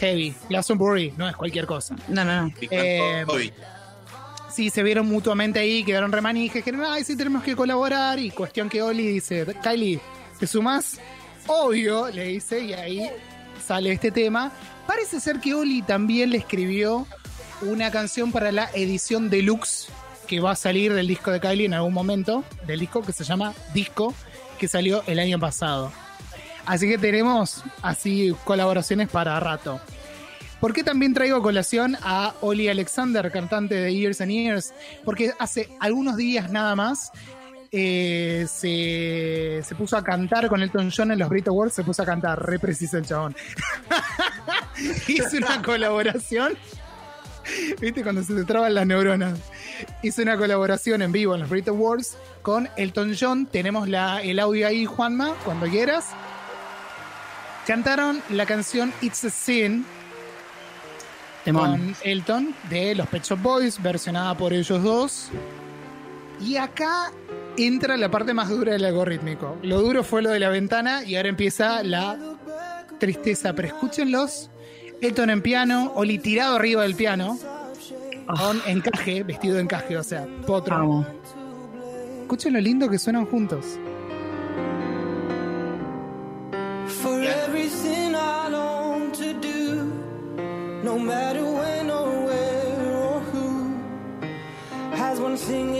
heavy. 0.00 0.34
Glastonbury 0.48 1.12
no 1.16 1.28
es 1.28 1.36
cualquier 1.36 1.66
cosa. 1.66 1.96
No, 2.08 2.24
no, 2.24 2.42
no. 2.42 2.52
Eh, 2.70 3.24
Hoy. 3.28 3.52
Sí, 4.50 4.70
se 4.70 4.82
vieron 4.82 5.06
mutuamente 5.06 5.58
ahí, 5.58 5.84
quedaron 5.84 6.12
remanijas, 6.12 6.56
dijeron, 6.56 6.82
ay, 6.86 7.04
sí, 7.04 7.14
tenemos 7.14 7.42
que 7.42 7.54
colaborar. 7.54 8.18
Y 8.18 8.30
cuestión 8.30 8.70
que 8.70 8.80
Oli 8.80 9.06
dice, 9.06 9.46
Kylie, 9.62 10.00
¿te 10.38 10.46
sumás? 10.46 10.98
Obvio, 11.46 12.08
le 12.08 12.24
dice, 12.24 12.60
y 12.60 12.72
ahí 12.72 13.10
sale 13.64 13.92
este 13.92 14.10
tema. 14.10 14.52
Parece 14.86 15.20
ser 15.20 15.40
que 15.40 15.54
Oli 15.54 15.82
también 15.82 16.30
le 16.30 16.38
escribió 16.38 17.06
una 17.62 17.90
canción 17.90 18.32
para 18.32 18.52
la 18.52 18.70
edición 18.74 19.30
deluxe 19.30 19.88
que 20.26 20.40
va 20.40 20.52
a 20.52 20.56
salir 20.56 20.92
del 20.92 21.06
disco 21.06 21.30
de 21.30 21.40
Kylie 21.40 21.66
en 21.66 21.74
algún 21.74 21.94
momento, 21.94 22.44
del 22.66 22.80
disco 22.80 23.02
que 23.02 23.12
se 23.12 23.24
llama 23.24 23.54
Disco, 23.72 24.14
que 24.58 24.68
salió 24.68 25.02
el 25.06 25.18
año 25.18 25.38
pasado. 25.38 25.92
Así 26.66 26.88
que 26.88 26.98
tenemos 26.98 27.62
así 27.80 28.34
colaboraciones 28.44 29.08
para 29.08 29.38
rato. 29.38 29.80
¿Por 30.60 30.72
qué 30.72 30.82
también 30.82 31.14
traigo 31.14 31.42
colación 31.42 31.96
a 32.02 32.34
Oli 32.40 32.68
Alexander, 32.68 33.30
cantante 33.30 33.74
de 33.74 33.94
Years 33.94 34.20
and 34.20 34.32
Years? 34.32 34.74
Porque 35.04 35.32
hace 35.38 35.68
algunos 35.80 36.16
días 36.16 36.50
nada 36.50 36.74
más 36.74 37.12
eh, 37.72 38.46
se, 38.48 39.62
se 39.66 39.74
puso 39.74 39.96
a 39.96 40.04
cantar 40.04 40.48
con 40.48 40.62
Elton 40.62 40.90
John 40.94 41.10
en 41.12 41.18
los 41.18 41.28
Brit 41.28 41.48
Awards, 41.48 41.74
se 41.74 41.84
puso 41.84 42.02
a 42.02 42.06
cantar, 42.06 42.44
re 42.44 42.58
preciso 42.58 42.98
el 42.98 43.06
chabón. 43.06 43.34
Hizo 45.08 45.36
una 45.36 45.62
colaboración, 45.62 46.56
viste 47.80 48.02
cuando 48.02 48.22
se 48.22 48.34
te 48.34 48.44
traban 48.44 48.74
las 48.74 48.86
neuronas. 48.86 49.38
Hizo 50.02 50.22
una 50.22 50.36
colaboración 50.36 51.02
en 51.02 51.12
vivo 51.12 51.34
en 51.34 51.40
los 51.40 51.50
Brit 51.50 51.68
Awards 51.68 52.16
con 52.42 52.68
Elton 52.76 53.14
John. 53.18 53.46
Tenemos 53.46 53.88
la, 53.88 54.22
el 54.22 54.38
audio 54.38 54.66
ahí, 54.66 54.86
Juanma, 54.86 55.34
cuando 55.44 55.66
quieras. 55.66 56.10
Cantaron 57.66 58.22
la 58.30 58.46
canción 58.46 58.92
It's 59.00 59.24
a 59.24 59.30
Sin, 59.30 59.84
con 61.52 61.96
Elton 62.04 62.54
de 62.70 62.94
los 62.94 63.08
Pet 63.08 63.24
Shop 63.24 63.40
Boys, 63.40 63.82
versionada 63.82 64.36
por 64.36 64.52
ellos 64.52 64.82
dos. 64.82 65.30
Y 66.40 66.56
acá 66.56 67.12
entra 67.56 67.96
la 67.96 68.10
parte 68.10 68.34
más 68.34 68.48
dura 68.48 68.72
del 68.72 68.84
algorítmico. 68.84 69.56
Lo 69.62 69.80
duro 69.80 70.04
fue 70.04 70.22
lo 70.22 70.30
de 70.30 70.40
la 70.40 70.48
ventana 70.48 71.04
y 71.04 71.16
ahora 71.16 71.28
empieza 71.28 71.82
la 71.82 72.18
tristeza. 72.98 73.52
Pero 73.54 73.68
escúchenlos. 73.68 74.50
Elton 75.00 75.30
en 75.30 75.42
piano, 75.42 75.92
Oli 75.94 76.18
tirado 76.18 76.56
arriba 76.56 76.82
del 76.82 76.94
piano, 76.94 77.38
con 78.26 78.62
encaje, 78.66 79.22
vestido 79.24 79.56
de 79.56 79.62
encaje, 79.62 79.96
o 79.96 80.02
sea, 80.02 80.26
potro. 80.46 80.76
Vamos. 80.76 81.06
Escuchen 82.22 82.54
lo 82.54 82.60
lindo 82.60 82.88
que 82.88 82.98
suenan 82.98 83.26
juntos. 83.26 83.78
For 87.02 87.22
everything 87.22 88.14
I 88.14 88.48
long 88.50 89.12
to 89.12 89.34
do, 89.34 89.92
no 90.82 90.98
matter 90.98 91.44
when 91.44 91.90
or 91.90 92.08
where 92.26 92.96
or 92.96 93.20
who, 93.32 93.70
has 94.96 95.20
one 95.20 95.36
thing 95.36 95.74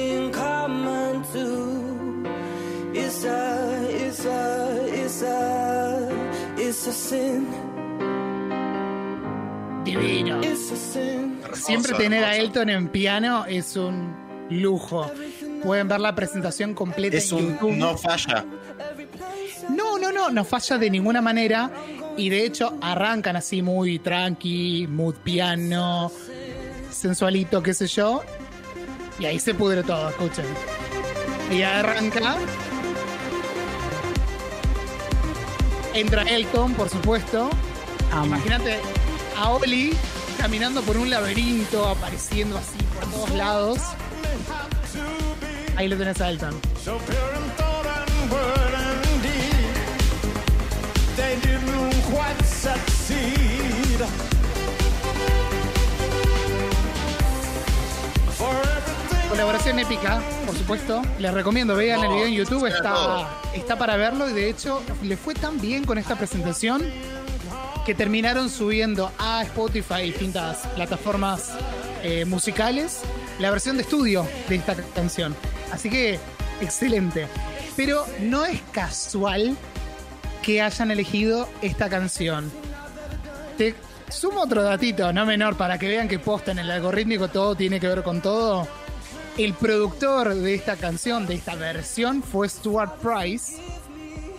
Divino. 9.84 10.40
Siempre 11.54 11.94
tener 11.94 12.24
a. 12.24 12.36
Elton 12.36 12.70
en 12.70 12.88
piano 12.88 13.44
es 13.46 13.76
un 13.76 14.14
lujo. 14.50 15.10
Pueden 15.62 15.88
ver 15.88 16.00
la 16.00 16.14
presentación 16.14 16.74
completa 16.74 17.16
Es 17.16 17.30
en 17.30 17.38
un 17.38 17.52
YouTube. 17.52 17.72
no 17.72 17.96
falla. 17.96 18.44
No, 19.68 19.98
no, 19.98 20.12
no, 20.12 20.30
no 20.30 20.44
falla 20.44 20.78
de 20.78 20.90
ninguna 20.90 21.20
manera. 21.20 21.70
Y 22.16 22.28
de 22.28 22.44
hecho 22.44 22.76
arrancan 22.80 23.36
así 23.36 23.62
muy 23.62 23.98
tranqui, 23.98 24.86
mood 24.88 25.16
piano, 25.16 26.10
sensualito, 26.90 27.62
qué 27.62 27.74
sé 27.74 27.86
yo. 27.86 28.22
Y 29.18 29.26
ahí 29.26 29.38
se 29.38 29.54
pudre 29.54 29.82
todo, 29.82 30.08
escuchen. 30.08 30.46
Y 31.52 31.62
arranca. 31.62 32.36
Entra 35.96 36.24
Elton, 36.24 36.74
por 36.74 36.90
supuesto. 36.90 37.48
Imagínate 38.22 38.80
a 39.34 39.48
Oli 39.48 39.96
caminando 40.36 40.82
por 40.82 40.98
un 40.98 41.08
laberinto, 41.08 41.88
apareciendo 41.88 42.58
así 42.58 42.76
por 42.94 43.10
todos 43.10 43.30
lados. 43.30 43.78
Ahí 45.74 45.88
lo 45.88 45.96
tenés 45.96 46.20
a 46.20 46.28
Elton. 46.28 46.54
Colaboración 59.30 59.78
épica, 59.78 60.20
supuesto. 60.66 61.00
Les 61.20 61.32
recomiendo, 61.32 61.76
vean 61.76 62.02
el 62.02 62.10
video 62.10 62.26
en 62.26 62.34
YouTube, 62.34 62.66
está, 62.66 62.92
todo. 62.92 63.28
está 63.54 63.78
para 63.78 63.96
verlo 63.96 64.28
y 64.28 64.32
de 64.32 64.50
hecho 64.50 64.82
le 65.00 65.16
fue 65.16 65.32
tan 65.32 65.60
bien 65.60 65.84
con 65.84 65.96
esta 65.96 66.16
presentación 66.16 66.82
que 67.84 67.94
terminaron 67.94 68.50
subiendo 68.50 69.12
a 69.16 69.44
Spotify 69.44 70.00
y 70.00 70.06
distintas 70.06 70.66
plataformas 70.74 71.52
eh, 72.02 72.24
musicales 72.24 73.02
la 73.38 73.52
versión 73.52 73.76
de 73.76 73.84
estudio 73.84 74.26
de 74.48 74.56
esta 74.56 74.74
canción. 74.74 75.36
Así 75.70 75.88
que, 75.88 76.18
excelente. 76.60 77.28
Pero 77.76 78.04
no 78.22 78.44
es 78.44 78.60
casual 78.72 79.56
que 80.42 80.62
hayan 80.62 80.90
elegido 80.90 81.48
esta 81.62 81.88
canción. 81.88 82.50
Te 83.56 83.76
sumo 84.08 84.40
otro 84.40 84.64
datito, 84.64 85.12
no 85.12 85.26
menor, 85.26 85.56
para 85.56 85.78
que 85.78 85.86
vean 85.86 86.08
que 86.08 86.18
posta 86.18 86.50
en 86.50 86.58
el 86.58 86.72
algorítmico 86.72 87.28
todo 87.28 87.54
tiene 87.54 87.78
que 87.78 87.86
ver 87.86 88.02
con 88.02 88.20
todo. 88.20 88.66
El 89.38 89.52
productor 89.54 90.34
de 90.34 90.54
esta 90.54 90.76
canción, 90.76 91.26
de 91.26 91.34
esta 91.34 91.54
versión, 91.56 92.22
fue 92.22 92.48
Stuart 92.48 92.94
Price. 93.02 93.56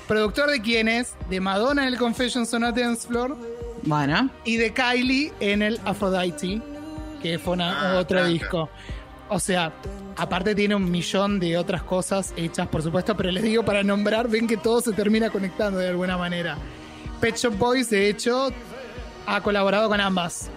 Productor 0.08 0.50
de 0.50 0.62
quienes? 0.62 1.14
De 1.30 1.40
Madonna 1.40 1.84
en 1.84 1.90
el 1.94 2.00
Confessions 2.00 2.52
on 2.54 2.64
a 2.64 2.72
Dance 2.72 3.08
Floor 3.08 3.38
Bueno. 3.84 4.30
y 4.44 4.58
de 4.58 4.74
Kylie 4.74 5.34
en 5.40 5.62
el 5.62 5.80
Aphrodite, 5.86 6.62
que 7.22 7.38
fue 7.38 7.54
una- 7.54 7.96
Ah, 7.98 8.00
otro 8.00 8.26
disco. 8.26 8.70
O 9.30 9.40
sea, 9.40 9.74
aparte 10.16 10.56
tiene 10.56 10.74
un 10.74 10.90
millón 10.90 11.40
de 11.40 11.58
otras 11.58 11.84
cosas 11.84 12.34
hechas, 12.38 12.68
por 12.70 12.82
supuesto, 12.82 13.16
pero 13.16 13.30
les 13.30 13.44
digo 13.44 13.64
para 13.64 13.84
nombrar, 13.84 14.28
ven 14.30 14.48
que 14.48 14.58
todo 14.58 14.82
se 14.82 14.94
termina 14.94 15.30
conectando 15.30 15.78
de 15.80 15.90
alguna 15.90 16.18
manera. 16.18 16.58
Pet 17.20 17.36
Shop 17.36 17.54
Boys, 17.58 17.90
de 17.90 18.10
hecho, 18.10 18.50
ha 19.28 19.42
colaborado 19.42 19.90
con 19.90 20.00
ambas. 20.00 20.50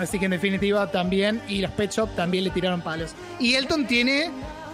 Así 0.00 0.18
que 0.18 0.24
en 0.24 0.30
definitiva 0.30 0.90
también, 0.90 1.42
y 1.46 1.60
los 1.60 1.70
Pet 1.72 1.92
Shop 1.92 2.08
también 2.16 2.44
le 2.44 2.50
tiraron 2.50 2.80
palos. 2.80 3.10
Y 3.38 3.54
Elton 3.54 3.86
tiene 3.86 4.30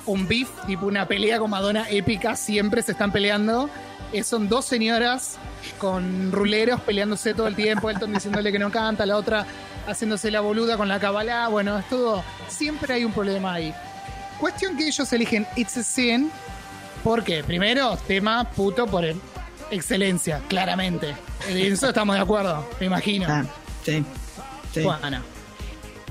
un 0.06 0.28
beef, 0.28 0.49
tipo 0.66 0.87
una 0.87 1.06
pelea 1.09 1.38
con 1.40 1.50
Madonna 1.50 1.87
épica, 1.90 2.37
siempre 2.37 2.80
se 2.83 2.92
están 2.92 3.11
peleando. 3.11 3.68
Eh, 4.12 4.23
son 4.23 4.49
dos 4.49 4.64
señoras 4.66 5.37
con 5.78 6.30
ruleros 6.30 6.80
peleándose 6.83 7.35
todo 7.35 7.49
el 7.49 7.56
tiempo, 7.56 7.90
Elton 7.90 8.12
diciéndole 8.14 8.52
que 8.52 8.59
no 8.61 8.71
canta, 8.71 9.04
la 9.04 9.16
otra 9.16 9.45
haciéndose 9.88 10.30
la 10.30 10.40
boluda 10.40 10.76
con 10.76 10.87
la 10.87 11.00
cabalá, 11.00 11.49
bueno, 11.49 11.76
es 11.78 11.88
todo, 11.88 12.23
siempre 12.49 12.95
hay 12.95 13.04
un 13.04 13.12
problema 13.12 13.54
ahí. 13.54 13.75
Cuestión 14.38 14.76
que 14.76 14.87
ellos 14.87 15.12
eligen 15.12 15.45
It's 15.56 15.76
a 15.78 15.83
Sin, 15.83 16.30
porque 17.02 17.42
primero, 17.42 17.97
tema 18.06 18.45
puto 18.45 18.87
por 18.87 19.04
el- 19.04 19.21
excelencia, 19.73 20.40
claramente. 20.49 21.16
En 21.49 21.59
eso 21.73 21.88
estamos 21.88 22.14
de 22.14 22.23
acuerdo, 22.23 22.68
me 22.78 22.87
imagino. 22.87 23.26
Ah, 23.28 23.45
sí. 23.85 24.04
Sí. 24.83 24.88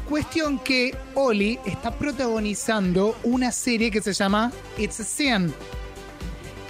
Cuestión 0.07 0.59
que 0.59 0.95
Oli 1.15 1.57
está 1.65 1.97
protagonizando 1.97 3.17
una 3.23 3.51
serie 3.51 3.89
que 3.89 4.01
se 4.01 4.13
llama 4.13 4.51
It's 4.77 4.99
a 4.99 5.03
Sin, 5.03 5.53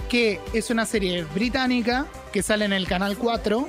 que 0.10 0.40
es 0.54 0.70
una 0.70 0.86
serie 0.86 1.26
británica 1.26 2.06
que 2.32 2.42
sale 2.42 2.64
en 2.64 2.72
el 2.72 2.88
canal 2.88 3.18
4, 3.18 3.68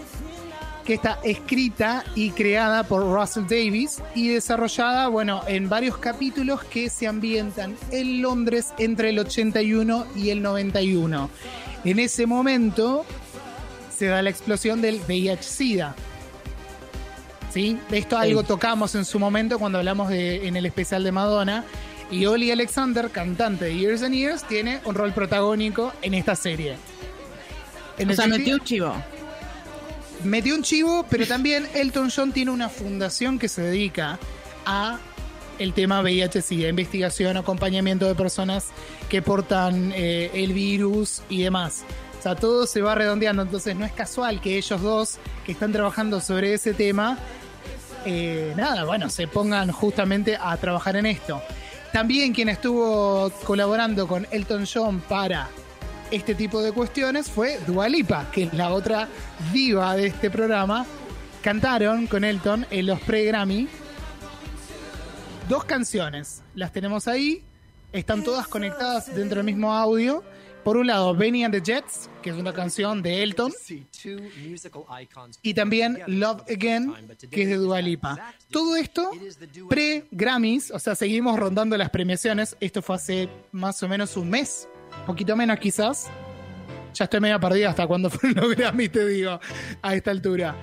que 0.84 0.94
está 0.94 1.18
escrita 1.24 2.04
y 2.14 2.30
creada 2.30 2.84
por 2.84 3.02
Russell 3.02 3.42
Davis 3.42 4.00
y 4.14 4.28
desarrollada, 4.28 5.08
bueno, 5.08 5.42
en 5.48 5.68
varios 5.68 5.98
capítulos 5.98 6.62
que 6.62 6.88
se 6.88 7.08
ambientan 7.08 7.76
en 7.90 8.22
Londres 8.22 8.72
entre 8.78 9.08
el 9.08 9.18
81 9.18 10.06
y 10.14 10.30
el 10.30 10.42
91. 10.42 11.28
En 11.84 11.98
ese 11.98 12.26
momento 12.26 13.04
se 13.96 14.06
da 14.06 14.22
la 14.22 14.30
explosión 14.30 14.80
del 14.80 15.00
VIH-Sida. 15.00 15.96
¿Sí? 17.56 17.78
De 17.88 17.96
esto 17.96 18.18
algo 18.18 18.42
tocamos 18.42 18.94
en 18.96 19.06
su 19.06 19.18
momento 19.18 19.58
cuando 19.58 19.78
hablamos 19.78 20.10
de, 20.10 20.46
en 20.46 20.56
el 20.56 20.66
especial 20.66 21.02
de 21.02 21.10
Madonna. 21.10 21.64
Y 22.10 22.26
Oli 22.26 22.50
Alexander, 22.50 23.08
cantante 23.08 23.64
de 23.64 23.78
Years 23.78 24.02
and 24.02 24.14
Years, 24.14 24.44
tiene 24.46 24.80
un 24.84 24.94
rol 24.94 25.14
protagónico 25.14 25.90
en 26.02 26.12
esta 26.12 26.36
serie. 26.36 26.76
En 27.96 28.10
O 28.10 28.14
sea, 28.14 28.26
metió 28.26 28.56
un 28.56 28.60
chivo. 28.60 28.92
metió 30.22 30.54
un 30.54 30.62
chivo, 30.64 31.06
pero 31.08 31.26
también 31.26 31.66
Elton 31.72 32.10
John 32.14 32.30
tiene 32.30 32.50
una 32.50 32.68
fundación 32.68 33.38
que 33.38 33.48
se 33.48 33.62
dedica 33.62 34.18
a 34.66 34.98
el 35.58 35.72
tema 35.72 36.02
VIH-Sida, 36.02 36.68
investigación, 36.68 37.38
acompañamiento 37.38 38.06
de 38.06 38.14
personas 38.14 38.66
que 39.08 39.22
portan 39.22 39.92
eh, 39.94 40.30
el 40.34 40.52
virus 40.52 41.22
y 41.30 41.40
demás. 41.40 41.84
sea, 42.22 42.34
todo 42.34 42.66
se 42.66 42.82
va 42.82 42.94
redondeando, 42.94 43.40
entonces 43.40 43.74
no 43.76 43.86
es 43.86 43.92
casual 43.92 44.42
que 44.42 44.58
ellos 44.58 44.82
dos 44.82 45.16
que 45.46 45.52
están 45.52 45.72
trabajando 45.72 46.20
sobre 46.20 46.52
ese 46.52 46.74
tema, 46.74 47.18
eh, 48.06 48.54
nada, 48.56 48.84
bueno, 48.84 49.10
se 49.10 49.26
pongan 49.26 49.70
justamente 49.72 50.38
a 50.40 50.56
trabajar 50.56 50.96
en 50.96 51.06
esto. 51.06 51.42
También 51.92 52.32
quien 52.32 52.48
estuvo 52.48 53.30
colaborando 53.44 54.06
con 54.06 54.26
Elton 54.30 54.64
John 54.72 55.00
para 55.00 55.48
este 56.10 56.34
tipo 56.34 56.62
de 56.62 56.72
cuestiones 56.72 57.28
fue 57.28 57.58
Dua 57.66 57.88
Lipa, 57.88 58.30
que 58.30 58.44
es 58.44 58.54
la 58.54 58.72
otra 58.72 59.08
diva 59.52 59.96
de 59.96 60.06
este 60.06 60.30
programa. 60.30 60.86
Cantaron 61.42 62.06
con 62.06 62.24
Elton 62.24 62.66
en 62.70 62.86
los 62.86 63.00
pre-Grammy 63.00 63.68
dos 65.48 65.64
canciones. 65.64 66.42
Las 66.54 66.72
tenemos 66.72 67.08
ahí, 67.08 67.42
están 67.92 68.22
todas 68.22 68.46
conectadas 68.46 69.14
dentro 69.14 69.36
del 69.36 69.46
mismo 69.46 69.72
audio. 69.72 70.22
Por 70.66 70.76
un 70.76 70.88
lado, 70.88 71.14
Benny 71.14 71.44
and 71.44 71.54
the 71.54 71.60
Jets, 71.60 72.10
que 72.20 72.30
es 72.30 72.34
una 72.36 72.52
canción 72.52 73.00
de 73.00 73.22
Elton, 73.22 73.52
y 75.40 75.54
también 75.54 75.96
Love 76.08 76.42
Again, 76.50 76.92
que 77.30 77.42
es 77.42 77.48
de 77.50 77.54
Dua 77.54 77.80
Lipa. 77.80 78.34
Todo 78.50 78.74
esto 78.74 79.12
pre-Grammys, 79.68 80.72
o 80.72 80.80
sea, 80.80 80.96
seguimos 80.96 81.38
rondando 81.38 81.76
las 81.76 81.88
premiaciones. 81.90 82.56
Esto 82.58 82.82
fue 82.82 82.96
hace 82.96 83.28
más 83.52 83.80
o 83.84 83.88
menos 83.88 84.16
un 84.16 84.28
mes, 84.28 84.68
poquito 85.06 85.36
menos 85.36 85.56
quizás. 85.60 86.08
Ya 86.94 87.04
estoy 87.04 87.20
medio 87.20 87.38
perdido 87.38 87.70
hasta 87.70 87.86
cuando 87.86 88.10
fueron 88.10 88.48
los 88.48 88.56
Grammys, 88.56 88.90
te 88.90 89.06
digo, 89.06 89.38
a 89.82 89.94
esta 89.94 90.10
altura. 90.10 90.56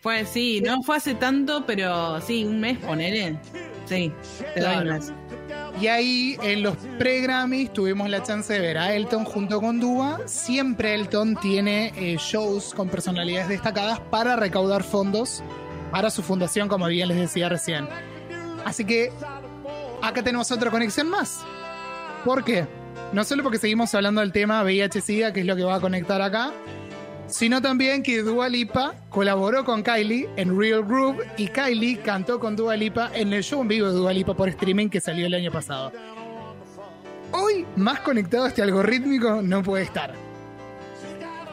Pues 0.00 0.28
sí, 0.28 0.60
no 0.60 0.80
fue 0.84 0.98
hace 0.98 1.16
tanto, 1.16 1.66
pero 1.66 2.20
sí, 2.20 2.44
un 2.44 2.60
mes, 2.60 2.78
ponele. 2.78 3.36
Sí, 3.86 4.12
te 4.54 4.60
doy 4.60 4.82
Claro. 4.82 5.39
Y 5.78 5.86
ahí 5.86 6.36
en 6.42 6.62
los 6.62 6.76
pre-Grammys 6.98 7.72
tuvimos 7.72 8.08
la 8.10 8.22
chance 8.22 8.52
de 8.52 8.60
ver 8.60 8.78
a 8.78 8.94
Elton 8.94 9.24
junto 9.24 9.60
con 9.60 9.80
Dua. 9.80 10.20
Siempre 10.26 10.94
Elton 10.94 11.36
tiene 11.36 11.92
eh, 11.96 12.16
shows 12.18 12.74
con 12.74 12.88
personalidades 12.88 13.48
destacadas 13.48 14.00
para 14.00 14.36
recaudar 14.36 14.82
fondos 14.82 15.42
para 15.90 16.10
su 16.10 16.22
fundación, 16.22 16.68
como 16.68 16.86
bien 16.86 17.08
les 17.08 17.18
decía 17.18 17.48
recién. 17.48 17.88
Así 18.64 18.84
que 18.84 19.12
acá 20.02 20.22
tenemos 20.22 20.50
otra 20.52 20.70
conexión 20.70 21.08
más. 21.08 21.40
¿Por 22.24 22.44
qué? 22.44 22.66
No 23.12 23.24
solo 23.24 23.42
porque 23.42 23.58
seguimos 23.58 23.94
hablando 23.94 24.20
del 24.20 24.32
tema 24.32 24.62
VIH-Sida, 24.62 25.32
que 25.32 25.40
es 25.40 25.46
lo 25.46 25.56
que 25.56 25.64
va 25.64 25.76
a 25.76 25.80
conectar 25.80 26.20
acá, 26.22 26.52
sino 27.30 27.62
también 27.62 28.02
que 28.02 28.22
Dua 28.22 28.48
Lipa 28.48 28.94
colaboró 29.08 29.64
con 29.64 29.82
Kylie 29.82 30.28
en 30.36 30.58
Real 30.58 30.84
Groove 30.84 31.24
y 31.36 31.48
Kylie 31.48 32.00
cantó 32.00 32.38
con 32.40 32.56
Dua 32.56 32.76
Lipa 32.76 33.10
en 33.14 33.32
el 33.32 33.42
show 33.42 33.62
en 33.62 33.68
vivo 33.68 33.88
de 33.88 33.94
Dua 33.94 34.12
Lipa 34.12 34.34
por 34.34 34.48
streaming 34.48 34.88
que 34.88 35.00
salió 35.00 35.26
el 35.26 35.34
año 35.34 35.50
pasado. 35.50 35.92
Hoy, 37.32 37.64
más 37.76 38.00
conectado 38.00 38.44
a 38.44 38.48
este 38.48 38.62
algorítmico, 38.62 39.40
no 39.42 39.62
puede 39.62 39.84
estar. 39.84 40.12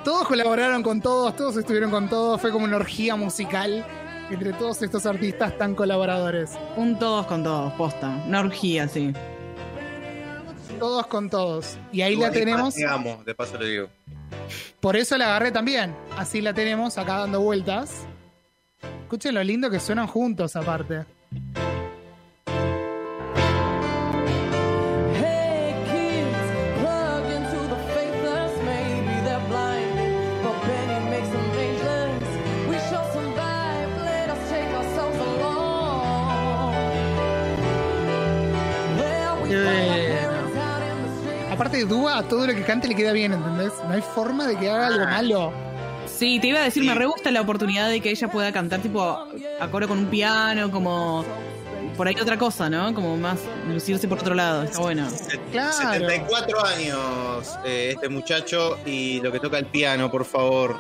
Todos 0.03 0.27
colaboraron 0.27 0.81
con 0.83 1.01
todos, 1.01 1.35
todos 1.35 1.57
estuvieron 1.57 1.91
con 1.91 2.09
todos, 2.09 2.41
fue 2.41 2.51
como 2.51 2.65
una 2.65 2.77
orgía 2.77 3.15
musical 3.15 3.85
entre 4.31 4.53
todos 4.53 4.81
estos 4.81 5.05
artistas 5.05 5.57
tan 5.57 5.75
colaboradores. 5.75 6.51
Un 6.75 6.97
todos 6.97 7.27
con 7.27 7.43
todos, 7.43 7.73
posta. 7.73 8.23
Una 8.27 8.39
orgía, 8.39 8.87
sí. 8.87 9.13
Todos 10.79 11.07
con 11.07 11.29
todos. 11.29 11.77
Y 11.91 12.01
ahí 12.01 12.15
la 12.15 12.29
Lipa, 12.29 12.39
tenemos. 12.39 12.73
Te 12.73 12.85
amo, 12.85 13.21
de 13.25 13.35
paso 13.35 13.57
le 13.57 13.67
digo. 13.67 13.89
Por 14.79 14.95
eso 14.95 15.17
la 15.17 15.25
agarré 15.25 15.51
también. 15.51 15.95
Así 16.17 16.41
la 16.41 16.53
tenemos 16.53 16.97
acá 16.97 17.19
dando 17.19 17.41
vueltas. 17.41 18.05
Escuchen 19.01 19.35
lo 19.35 19.43
lindo 19.43 19.69
que 19.69 19.79
suenan 19.79 20.07
juntos 20.07 20.55
aparte. 20.55 21.05
Aparte 41.77 41.93
de 41.93 42.01
Dua, 42.01 42.23
todo 42.23 42.47
lo 42.47 42.55
que 42.55 42.63
cante 42.63 42.87
le 42.87 42.95
queda 42.95 43.11
bien, 43.11 43.33
¿entendés? 43.33 43.71
No 43.87 43.93
hay 43.93 44.01
forma 44.01 44.47
de 44.47 44.57
que 44.57 44.67
haga 44.67 44.87
algo 44.87 45.05
malo. 45.05 45.53
Sí, 46.07 46.39
te 46.39 46.47
iba 46.47 46.59
a 46.59 46.63
decir, 46.63 46.83
me 46.83 46.95
re 46.95 47.05
gusta 47.05 47.29
la 47.29 47.41
oportunidad 47.41 47.87
de 47.87 48.01
que 48.01 48.09
ella 48.09 48.31
pueda 48.31 48.51
cantar 48.51 48.79
tipo 48.79 48.99
a 49.01 49.67
coro 49.69 49.87
con 49.87 49.99
un 49.99 50.07
piano, 50.07 50.71
como 50.71 51.23
por 51.95 52.07
ahí 52.07 52.15
otra 52.19 52.35
cosa, 52.35 52.67
¿no? 52.67 52.95
Como 52.95 53.15
más 53.17 53.39
lucirse 53.67 54.07
por 54.07 54.17
otro 54.17 54.33
lado, 54.33 54.63
está 54.63 54.79
bueno. 54.79 55.07
Claro. 55.51 55.73
74 55.73 56.65
años 56.65 57.59
eh, 57.63 57.91
este 57.93 58.09
muchacho 58.09 58.79
y 58.83 59.21
lo 59.21 59.31
que 59.31 59.39
toca 59.39 59.59
el 59.59 59.67
piano, 59.67 60.09
por 60.09 60.25
favor. 60.25 60.75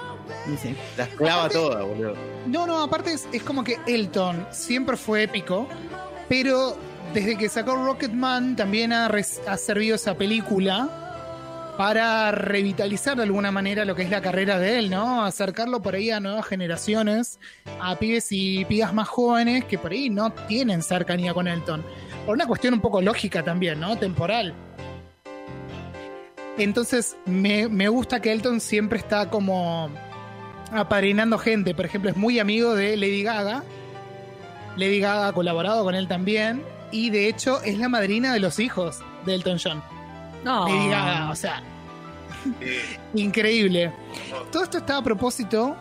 Dice. 0.47 0.75
Las 0.97 1.09
clava 1.09 1.47
todas, 1.47 1.85
boludo. 1.85 2.15
No, 2.47 2.65
no, 2.65 2.81
aparte 2.81 3.13
es, 3.13 3.27
es 3.31 3.43
como 3.43 3.63
que 3.63 3.77
Elton 3.85 4.47
siempre 4.49 4.97
fue 4.97 5.23
épico, 5.23 5.67
pero 6.27 6.75
desde 7.13 7.37
que 7.37 7.49
sacó 7.49 7.75
Rocketman 7.75 8.55
también 8.55 8.93
ha, 8.93 9.09
servido 9.57 9.95
esa 9.95 10.15
película 10.15 10.89
para 11.77 12.31
revitalizar 12.31 13.15
de 13.17 13.23
alguna 13.23 13.51
manera 13.51 13.85
lo 13.85 13.95
que 13.95 14.01
es 14.01 14.09
la 14.09 14.21
carrera 14.21 14.57
de 14.59 14.79
él, 14.79 14.89
¿no? 14.89 15.23
Acercarlo 15.23 15.81
por 15.81 15.95
ahí 15.95 16.09
a 16.09 16.19
nuevas 16.19 16.45
generaciones, 16.45 17.39
a 17.79 17.95
pibes 17.97 18.27
y 18.31 18.65
pibas 18.65 18.93
más 18.93 19.07
jóvenes 19.07 19.65
que 19.65 19.77
por 19.77 19.91
ahí 19.91 20.09
no 20.09 20.31
tienen 20.31 20.81
cercanía 20.81 21.33
con 21.33 21.47
Elton. 21.47 21.83
Por 22.25 22.35
una 22.35 22.47
cuestión 22.47 22.73
un 22.73 22.81
poco 22.81 23.01
lógica 23.01 23.43
también, 23.43 23.79
¿no? 23.79 23.97
Temporal. 23.97 24.53
Entonces, 26.57 27.15
me, 27.25 27.67
me 27.67 27.87
gusta 27.87 28.19
que 28.19 28.31
Elton 28.31 28.59
siempre 28.59 28.97
está 28.97 29.29
como 29.29 29.91
apadrinando 30.71 31.37
gente. 31.37 31.75
Por 31.75 31.85
ejemplo, 31.85 32.09
es 32.09 32.17
muy 32.17 32.39
amigo 32.39 32.73
de 32.73 32.97
Lady 32.97 33.21
Gaga. 33.21 33.63
Lady 34.75 34.99
Gaga 34.99 35.27
ha 35.27 35.33
colaborado 35.33 35.83
con 35.83 35.93
él 35.93 36.07
también. 36.07 36.63
Y 36.91 37.09
de 37.09 37.27
hecho, 37.27 37.61
es 37.63 37.77
la 37.77 37.89
madrina 37.89 38.33
de 38.33 38.39
los 38.39 38.59
hijos 38.59 38.99
de 39.25 39.35
Elton 39.35 39.57
John. 39.63 39.83
No. 40.43 40.67
Lady 40.67 40.89
Gaga, 40.89 41.29
o 41.29 41.35
sea, 41.35 41.61
increíble. 43.13 43.91
Todo 44.51 44.63
esto 44.63 44.77
está 44.77 44.97
a 44.97 45.03
propósito 45.03 45.75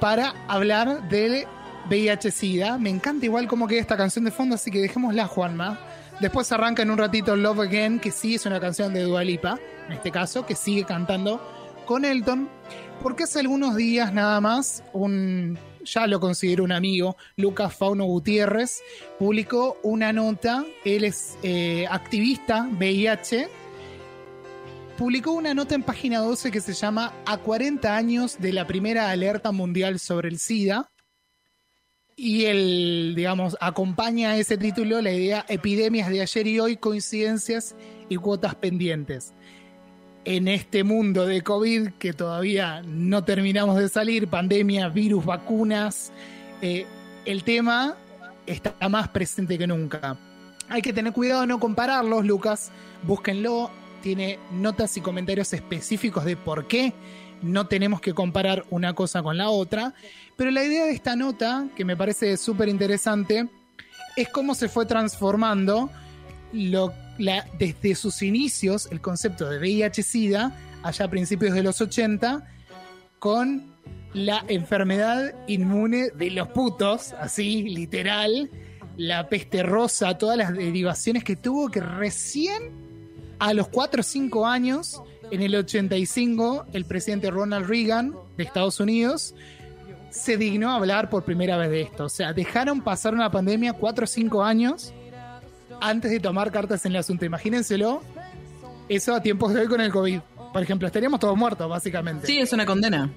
para 0.00 0.34
hablar 0.46 1.08
del 1.08 1.46
VIH-Sida. 1.88 2.78
Me 2.78 2.90
encanta 2.90 3.24
igual 3.26 3.48
cómo 3.48 3.66
queda 3.66 3.80
esta 3.80 3.96
canción 3.96 4.24
de 4.24 4.30
fondo, 4.30 4.54
así 4.54 4.70
que 4.70 4.80
dejémosla, 4.80 5.26
Juanma. 5.26 5.78
Después 6.20 6.50
arranca 6.52 6.82
en 6.82 6.90
un 6.90 6.98
ratito 6.98 7.36
Love 7.36 7.60
Again, 7.60 8.00
que 8.00 8.10
sí 8.10 8.34
es 8.34 8.44
una 8.44 8.60
canción 8.60 8.92
de 8.92 9.02
Dua 9.02 9.22
Lipa, 9.22 9.58
en 9.86 9.92
este 9.92 10.10
caso, 10.10 10.44
que 10.44 10.54
sigue 10.54 10.84
cantando 10.84 11.40
con 11.86 12.04
Elton. 12.04 12.48
Porque 13.02 13.24
hace 13.24 13.40
algunos 13.40 13.76
días 13.76 14.12
nada 14.12 14.40
más, 14.40 14.82
un 14.92 15.58
ya 15.84 16.06
lo 16.06 16.20
considero 16.20 16.64
un 16.64 16.72
amigo, 16.72 17.16
Lucas 17.36 17.74
Fauno 17.74 18.04
Gutiérrez, 18.04 18.82
publicó 19.18 19.78
una 19.82 20.12
nota. 20.12 20.64
Él 20.84 21.04
es 21.04 21.38
eh, 21.42 21.86
activista 21.88 22.68
VIH 22.70 23.48
publicó 24.98 25.30
una 25.30 25.54
nota 25.54 25.76
en 25.76 25.84
página 25.84 26.18
12 26.18 26.50
que 26.50 26.60
se 26.60 26.72
llama 26.72 27.14
A 27.24 27.38
40 27.38 27.96
años 27.96 28.36
de 28.40 28.52
la 28.52 28.66
primera 28.66 29.10
alerta 29.10 29.52
mundial 29.52 30.00
sobre 30.00 30.28
el 30.28 30.40
SIDA. 30.40 30.90
Y 32.16 32.46
él, 32.46 33.12
digamos, 33.14 33.56
acompaña 33.60 34.30
a 34.30 34.36
ese 34.36 34.58
título 34.58 35.00
la 35.00 35.12
idea 35.12 35.46
Epidemias 35.48 36.10
de 36.10 36.20
ayer 36.20 36.48
y 36.48 36.58
hoy, 36.58 36.76
coincidencias 36.76 37.76
y 38.08 38.16
cuotas 38.16 38.56
pendientes. 38.56 39.34
En 40.28 40.46
este 40.46 40.84
mundo 40.84 41.24
de 41.24 41.40
COVID 41.40 41.92
que 41.98 42.12
todavía 42.12 42.82
no 42.82 43.24
terminamos 43.24 43.78
de 43.78 43.88
salir, 43.88 44.28
pandemia, 44.28 44.90
virus, 44.90 45.24
vacunas, 45.24 46.12
eh, 46.60 46.84
el 47.24 47.44
tema 47.44 47.96
está 48.44 48.74
más 48.90 49.08
presente 49.08 49.56
que 49.56 49.66
nunca. 49.66 50.18
Hay 50.68 50.82
que 50.82 50.92
tener 50.92 51.14
cuidado 51.14 51.40
de 51.40 51.46
no 51.46 51.58
compararlos, 51.58 52.26
Lucas. 52.26 52.70
Búsquenlo. 53.04 53.70
Tiene 54.02 54.38
notas 54.52 54.98
y 54.98 55.00
comentarios 55.00 55.54
específicos 55.54 56.26
de 56.26 56.36
por 56.36 56.68
qué 56.68 56.92
no 57.40 57.66
tenemos 57.66 58.02
que 58.02 58.12
comparar 58.12 58.66
una 58.68 58.92
cosa 58.92 59.22
con 59.22 59.38
la 59.38 59.48
otra. 59.48 59.94
Pero 60.36 60.50
la 60.50 60.62
idea 60.62 60.84
de 60.84 60.92
esta 60.92 61.16
nota, 61.16 61.68
que 61.74 61.86
me 61.86 61.96
parece 61.96 62.36
súper 62.36 62.68
interesante, 62.68 63.48
es 64.14 64.28
cómo 64.28 64.54
se 64.54 64.68
fue 64.68 64.84
transformando 64.84 65.88
lo- 66.52 66.92
la- 67.18 67.46
desde 67.58 67.94
sus 67.94 68.22
inicios 68.22 68.88
el 68.90 69.00
concepto 69.00 69.48
de 69.48 69.58
VIH-Sida, 69.58 70.56
allá 70.82 71.04
a 71.04 71.08
principios 71.08 71.54
de 71.54 71.62
los 71.62 71.80
80, 71.80 72.46
con 73.18 73.74
la 74.14 74.44
enfermedad 74.48 75.34
inmune 75.48 76.10
de 76.10 76.30
los 76.30 76.48
putos, 76.48 77.12
así, 77.20 77.64
literal, 77.64 78.50
la 78.96 79.28
peste 79.28 79.62
rosa, 79.62 80.16
todas 80.18 80.36
las 80.36 80.52
derivaciones 80.54 81.24
que 81.24 81.36
tuvo 81.36 81.70
que 81.70 81.80
recién 81.80 82.72
a 83.38 83.52
los 83.54 83.68
4 83.68 84.00
o 84.00 84.02
5 84.04 84.46
años, 84.46 85.02
en 85.30 85.42
el 85.42 85.54
85, 85.54 86.66
el 86.72 86.84
presidente 86.86 87.30
Ronald 87.30 87.68
Reagan 87.68 88.14
de 88.36 88.44
Estados 88.44 88.80
Unidos 88.80 89.34
se 90.10 90.36
dignó 90.38 90.70
a 90.70 90.76
hablar 90.76 91.10
por 91.10 91.22
primera 91.24 91.56
vez 91.58 91.70
de 91.70 91.82
esto. 91.82 92.04
O 92.04 92.08
sea, 92.08 92.32
dejaron 92.32 92.80
pasar 92.80 93.12
una 93.14 93.30
pandemia 93.30 93.74
4 93.74 94.04
o 94.04 94.06
5 94.06 94.42
años 94.42 94.92
antes 95.80 96.10
de 96.10 96.20
tomar 96.20 96.50
cartas 96.50 96.84
en 96.86 96.92
el 96.92 96.98
asunto. 96.98 97.24
Imagínenselo, 97.24 98.02
eso 98.88 99.14
a 99.14 99.22
tiempos 99.22 99.54
de 99.54 99.60
hoy 99.60 99.66
con 99.66 99.80
el 99.80 99.92
COVID. 99.92 100.20
Por 100.52 100.62
ejemplo, 100.62 100.86
estaríamos 100.86 101.20
todos 101.20 101.36
muertos, 101.36 101.68
básicamente. 101.68 102.26
Sí, 102.26 102.38
es 102.38 102.52
una 102.52 102.64
condena. 102.64 103.10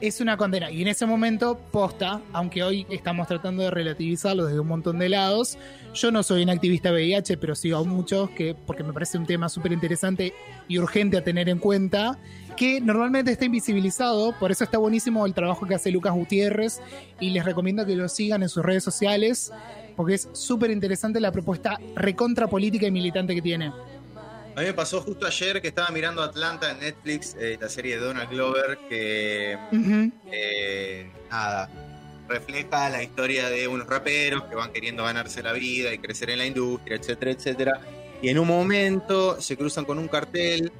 Es 0.00 0.20
una 0.20 0.36
condena. 0.36 0.70
Y 0.70 0.82
en 0.82 0.88
ese 0.88 1.04
momento, 1.04 1.58
posta, 1.70 2.22
aunque 2.32 2.62
hoy 2.62 2.86
estamos 2.88 3.28
tratando 3.28 3.62
de 3.62 3.70
relativizarlo 3.70 4.46
desde 4.46 4.60
un 4.60 4.68
montón 4.68 4.98
de 4.98 5.10
lados, 5.10 5.58
yo 5.94 6.10
no 6.10 6.22
soy 6.22 6.42
un 6.42 6.50
activista 6.50 6.90
VIH, 6.90 7.36
pero 7.36 7.54
sigo 7.54 7.78
a 7.78 7.84
muchos 7.84 8.30
que, 8.30 8.54
porque 8.66 8.82
me 8.82 8.94
parece 8.94 9.18
un 9.18 9.26
tema 9.26 9.48
súper 9.48 9.72
interesante 9.72 10.32
y 10.68 10.78
urgente 10.78 11.18
a 11.18 11.24
tener 11.24 11.50
en 11.50 11.58
cuenta, 11.58 12.18
que 12.56 12.80
normalmente 12.80 13.32
está 13.32 13.44
invisibilizado, 13.46 14.34
por 14.38 14.50
eso 14.50 14.64
está 14.64 14.78
buenísimo 14.78 15.24
el 15.26 15.34
trabajo 15.34 15.66
que 15.66 15.74
hace 15.74 15.90
Lucas 15.90 16.12
Gutiérrez 16.12 16.80
y 17.18 17.30
les 17.30 17.44
recomiendo 17.44 17.84
que 17.84 17.96
lo 17.96 18.08
sigan 18.08 18.42
en 18.42 18.48
sus 18.48 18.62
redes 18.62 18.84
sociales, 18.84 19.52
porque 19.96 20.14
es 20.14 20.28
súper 20.32 20.70
interesante 20.70 21.20
la 21.20 21.32
propuesta 21.32 21.78
recontra 21.94 22.46
política 22.48 22.86
y 22.86 22.90
militante 22.90 23.34
que 23.34 23.42
tiene. 23.42 23.72
A 24.56 24.60
mí 24.60 24.66
me 24.66 24.74
pasó 24.74 25.00
justo 25.00 25.26
ayer 25.26 25.62
que 25.62 25.68
estaba 25.68 25.90
mirando 25.90 26.22
Atlanta 26.22 26.72
en 26.72 26.80
Netflix, 26.80 27.36
eh, 27.38 27.56
la 27.60 27.68
serie 27.68 27.96
de 27.96 28.04
Donald 28.04 28.28
Glover, 28.30 28.78
que 28.88 29.56
eh, 30.32 31.10
nada, 31.30 31.70
refleja 32.28 32.90
la 32.90 33.02
historia 33.02 33.48
de 33.48 33.68
unos 33.68 33.86
raperos 33.86 34.44
que 34.44 34.56
van 34.56 34.72
queriendo 34.72 35.04
ganarse 35.04 35.42
la 35.42 35.52
vida 35.52 35.92
y 35.92 35.98
crecer 35.98 36.30
en 36.30 36.38
la 36.38 36.46
industria, 36.46 36.96
etcétera, 36.96 37.30
etcétera. 37.30 37.80
Y 38.22 38.28
en 38.28 38.38
un 38.38 38.48
momento 38.48 39.40
se 39.40 39.56
cruzan 39.56 39.84
con 39.84 39.98
un 39.98 40.08
cartel, 40.08 40.72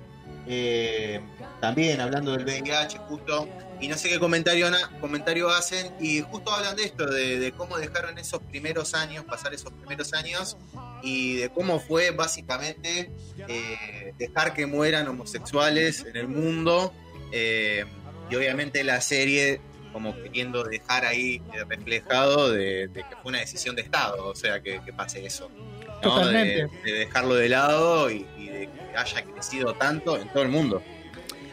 eh, 0.46 1.20
también 1.61 2.01
hablando 2.01 2.33
del 2.33 2.44
VIH, 2.44 2.99
justo, 3.09 3.49
y 3.81 3.88
no 3.88 3.97
sé 3.97 4.09
qué 4.09 4.19
comentario, 4.19 4.69
comentario 5.01 5.49
hacen, 5.49 5.93
y 6.01 6.21
justo 6.21 6.53
hablan 6.53 6.77
de 6.77 6.85
esto, 6.85 7.07
de, 7.07 7.38
de 7.38 7.53
cómo 7.53 7.79
dejaron 7.79 8.19
esos 8.19 8.40
primeros 8.43 8.95
años, 8.95 9.25
pasar 9.25 9.55
esos 9.55 9.73
primeros 9.73 10.12
años, 10.12 10.57
y 11.03 11.37
de 11.37 11.49
cómo 11.49 11.81
fue 11.81 12.11
básicamente 12.11 13.11
eh, 13.49 14.12
dejar 14.19 14.53
que 14.53 14.66
mueran 14.66 15.09
homosexuales 15.09 16.05
en 16.07 16.16
el 16.16 16.29
mundo. 16.29 16.93
eh, 17.33 17.85
y 18.31 18.37
obviamente 18.37 18.85
la 18.85 19.01
serie 19.01 19.61
como 19.93 20.14
queriendo 20.14 20.62
dejar 20.62 21.05
ahí 21.05 21.43
reflejado 21.69 22.53
de, 22.53 22.87
de 22.87 23.01
que 23.03 23.16
fue 23.21 23.31
una 23.31 23.40
decisión 23.40 23.75
de 23.75 23.83
Estado, 23.83 24.25
o 24.29 24.37
sea, 24.37 24.61
que, 24.62 24.81
que 24.85 24.93
pase 24.93 25.27
eso. 25.27 25.51
¿no? 25.57 26.01
Totalmente. 26.01 26.69
De, 26.85 26.93
de 26.93 26.99
dejarlo 27.01 27.35
de 27.35 27.49
lado 27.49 28.09
y, 28.09 28.25
y 28.38 28.47
de 28.47 28.69
que 28.71 28.97
haya 28.97 29.25
crecido 29.25 29.75
tanto 29.75 30.16
en 30.16 30.29
todo 30.33 30.45
el 30.45 30.49
mundo. 30.49 30.81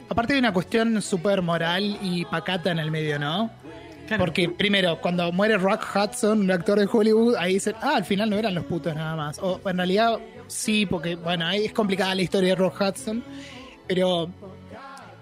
Aparte 0.10 0.34
hay 0.34 0.40
una 0.40 0.54
cuestión 0.54 1.02
súper 1.02 1.42
moral 1.42 1.98
y 2.02 2.26
pacata 2.26 2.72
en 2.72 2.80
el 2.80 2.92
medio, 2.92 3.20
¿no? 3.20 3.52
Claro. 4.08 4.24
Porque 4.24 4.48
primero, 4.48 5.02
cuando 5.02 5.32
muere 5.34 5.58
Rock 5.58 5.86
Hudson, 5.94 6.40
un 6.40 6.52
actor 6.52 6.80
de 6.80 6.88
Hollywood, 6.90 7.36
ahí 7.36 7.56
dicen, 7.56 7.76
ah, 7.82 7.96
al 7.96 8.06
final 8.06 8.30
no 8.30 8.38
eran 8.38 8.56
los 8.56 8.64
putos 8.64 8.96
nada 8.96 9.16
más. 9.18 9.38
O 9.40 9.60
en 9.66 9.78
realidad 9.78 10.18
sí, 10.48 10.86
porque 10.86 11.16
bueno, 11.16 11.46
ahí 11.46 11.66
es 11.66 11.74
complicada 11.74 12.16
la 12.16 12.22
historia 12.22 12.50
de 12.52 12.56
Rock 12.56 12.82
Hudson, 12.82 13.24
pero 13.86 14.30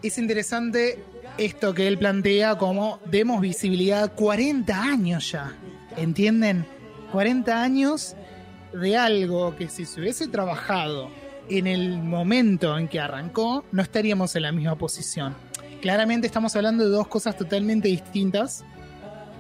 es 0.04 0.18
interesante 0.20 1.04
esto 1.38 1.74
que 1.74 1.88
él 1.88 1.98
plantea 1.98 2.58
como 2.58 3.00
demos 3.06 3.42
visibilidad 3.42 4.14
40 4.14 4.82
años 4.82 5.32
ya, 5.32 5.56
¿entienden? 5.98 6.66
40 7.12 7.62
años 7.62 8.16
de 8.72 8.96
algo 8.96 9.56
que 9.56 9.68
si 9.68 9.86
se 9.86 10.00
hubiese 10.00 10.28
trabajado 10.28 11.10
en 11.50 11.68
el 11.68 12.02
momento 12.02 12.78
en 12.78 12.88
que 12.88 13.00
arrancó, 13.00 13.66
no 13.72 13.82
estaríamos 13.82 14.36
en 14.36 14.44
la 14.44 14.52
misma 14.52 14.76
posición. 14.78 15.36
Claramente 15.82 16.26
estamos 16.26 16.56
hablando 16.56 16.84
de 16.84 16.90
dos 16.90 17.08
cosas 17.08 17.38
totalmente 17.38 17.88
distintas. 17.88 18.66